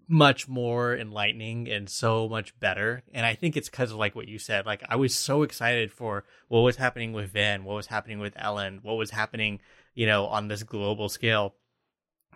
much 0.09 0.49
more 0.49 0.97
enlightening 0.97 1.69
and 1.69 1.89
so 1.89 2.29
much 2.29 2.59
better. 2.59 3.03
And 3.13 3.25
I 3.25 3.35
think 3.35 3.57
it's 3.57 3.69
because 3.69 3.91
of 3.91 3.99
like 3.99 4.15
what 4.15 4.29
you 4.29 4.39
said. 4.39 4.67
Like 4.67 4.83
I 4.89 4.97
was 4.97 5.15
so 5.15 5.43
excited 5.43 5.93
for 5.93 6.25
what 6.49 6.61
was 6.61 6.77
happening 6.77 7.13
with 7.13 7.33
Vin, 7.33 7.65
what 7.65 7.75
was 7.75 7.87
happening 7.87 8.19
with 8.19 8.35
Elend, 8.35 8.83
what 8.83 8.97
was 8.97 9.11
happening, 9.11 9.61
you 9.95 10.07
know, 10.07 10.27
on 10.27 10.49
this 10.49 10.63
global 10.63 11.09
scale. 11.09 11.55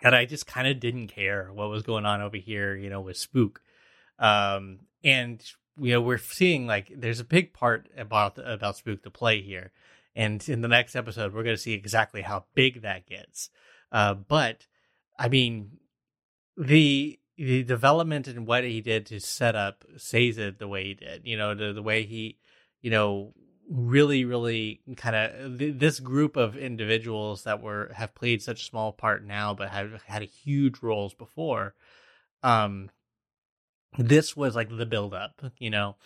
That 0.03 0.15
I 0.15 0.27
just 0.27 0.47
kind 0.47 0.69
of 0.69 0.79
didn't 0.79 1.09
care 1.09 1.51
what 1.53 1.71
was 1.71 1.83
going 1.83 2.05
on 2.05 2.21
over 2.21 2.37
here, 2.37 2.77
you 2.77 2.91
know, 2.91 3.01
with 3.01 3.17
Spook. 3.17 3.63
Um, 4.19 4.81
and 5.03 5.43
you 5.79 5.93
know, 5.93 6.01
we're 6.01 6.19
seeing 6.19 6.67
like 6.67 6.93
there's 6.95 7.21
a 7.21 7.25
big 7.25 7.53
part 7.53 7.89
about 7.97 8.39
about 8.39 8.77
Spook 8.77 9.03
to 9.03 9.11
play 9.11 9.41
here. 9.41 9.73
And 10.15 10.47
in 10.49 10.63
the 10.63 10.69
next 10.69 10.97
episode, 10.97 11.35
we're 11.35 11.43
going 11.43 11.57
to 11.57 11.63
see 11.63 11.75
exactly 11.75 12.23
how 12.23 12.45
big 12.55 12.83
that 12.83 13.07
gets. 13.07 13.51
Uh, 13.93 14.15
but 14.15 14.67
I 15.19 15.29
mean, 15.29 15.73
the 16.57 17.19
the 17.37 17.63
development 17.63 18.27
and 18.29 18.47
what 18.47 18.65
he 18.65 18.81
did 18.81 19.07
to 19.07 19.21
set 19.21 19.55
up 19.55 19.85
Sazed 19.97 20.59
the 20.59 20.69
way 20.69 20.85
he 20.85 20.95
did, 20.95 21.23
you 21.25 21.37
know, 21.37 21.55
the 21.55 21.73
the 21.73 21.83
way 21.83 22.05
he, 22.05 22.39
you 22.81 22.91
know, 22.91 23.35
really, 23.69 24.25
really 24.25 24.81
kind 24.97 25.17
of 25.17 25.59
th- 25.59 25.79
this 25.79 26.01
group 26.01 26.37
of 26.37 26.57
individuals 26.57 27.45
that 27.45 27.61
were 27.61 27.93
have 27.95 28.15
played 28.15 28.43
such 28.43 28.63
a 28.63 28.65
small 28.67 28.93
part 28.93 29.25
now, 29.25 29.55
but 29.55 29.71
have 29.71 30.03
had 30.05 30.23
huge 30.23 30.83
roles 30.83 31.15
before. 31.15 31.75
Um, 32.43 32.91
this 33.99 34.37
was 34.37 34.55
like 34.55 34.69
the 34.75 34.87
build 34.87 35.15
up, 35.15 35.43
you 35.59 35.71
know. 35.71 35.97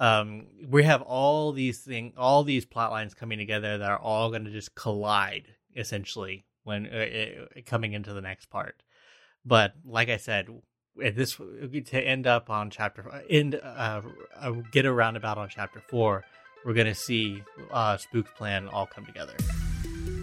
Um, 0.00 0.46
we 0.68 0.84
have 0.84 1.02
all 1.02 1.52
these 1.52 1.80
thing, 1.80 2.12
all 2.16 2.44
these 2.44 2.64
plot 2.64 2.92
lines 2.92 3.14
coming 3.14 3.38
together 3.38 3.78
that 3.78 3.90
are 3.90 3.98
all 3.98 4.30
going 4.30 4.44
to 4.44 4.50
just 4.50 4.74
collide 4.74 5.46
essentially 5.76 6.44
when 6.64 6.86
uh, 6.86 7.06
uh, 7.56 7.60
coming 7.66 7.94
into 7.94 8.12
the 8.12 8.20
next 8.20 8.46
part. 8.46 8.82
But 9.44 9.74
like 9.84 10.08
I 10.08 10.18
said, 10.18 10.48
this 10.98 11.34
to 11.36 12.00
end 12.00 12.26
up 12.26 12.50
on 12.50 12.70
chapter 12.70 13.22
end 13.30 13.54
uh, 13.62 14.00
get 14.72 14.84
a 14.84 14.92
roundabout 14.92 15.38
on 15.38 15.48
chapter 15.48 15.80
four 15.88 16.24
we're 16.64 16.74
gonna 16.74 16.94
see 16.94 17.42
uh 17.70 17.96
spook's 17.96 18.30
plan 18.36 18.68
all 18.68 18.86
come 18.86 19.04
together 19.06 19.34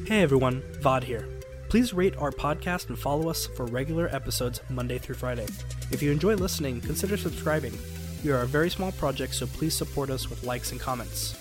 Hey 0.05 0.21
everyone, 0.21 0.61
Vaud 0.81 1.03
here. 1.03 1.27
Please 1.67 1.91
rate 1.91 2.15
our 2.17 2.29
podcast 2.29 2.89
and 2.89 2.99
follow 2.99 3.27
us 3.27 3.47
for 3.47 3.65
regular 3.65 4.07
episodes 4.13 4.61
Monday 4.69 4.99
through 4.99 5.15
Friday. 5.15 5.47
If 5.89 6.03
you 6.03 6.11
enjoy 6.11 6.35
listening, 6.35 6.79
consider 6.79 7.17
subscribing. 7.17 7.73
We 8.23 8.29
are 8.31 8.43
a 8.43 8.45
very 8.45 8.69
small 8.69 8.91
project, 8.91 9.33
so 9.33 9.47
please 9.47 9.73
support 9.73 10.11
us 10.11 10.29
with 10.29 10.43
likes 10.43 10.71
and 10.71 10.79
comments. 10.79 11.35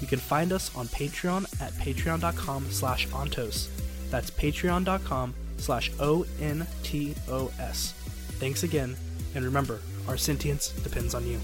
You 0.00 0.06
can 0.06 0.20
find 0.20 0.52
us 0.52 0.70
on 0.76 0.86
Patreon 0.86 1.60
at 1.60 1.72
patreon.com 1.72 2.70
slash 2.70 3.08
ontos. 3.08 3.66
That's 4.10 4.30
patreon.com 4.30 5.34
slash 5.56 5.90
O-N-T-O-S. 5.98 7.94
Thanks 8.38 8.62
again, 8.62 8.96
and 9.34 9.44
remember, 9.44 9.80
our 10.06 10.16
sentience 10.16 10.68
depends 10.84 11.14
on 11.14 11.26
you. 11.26 11.40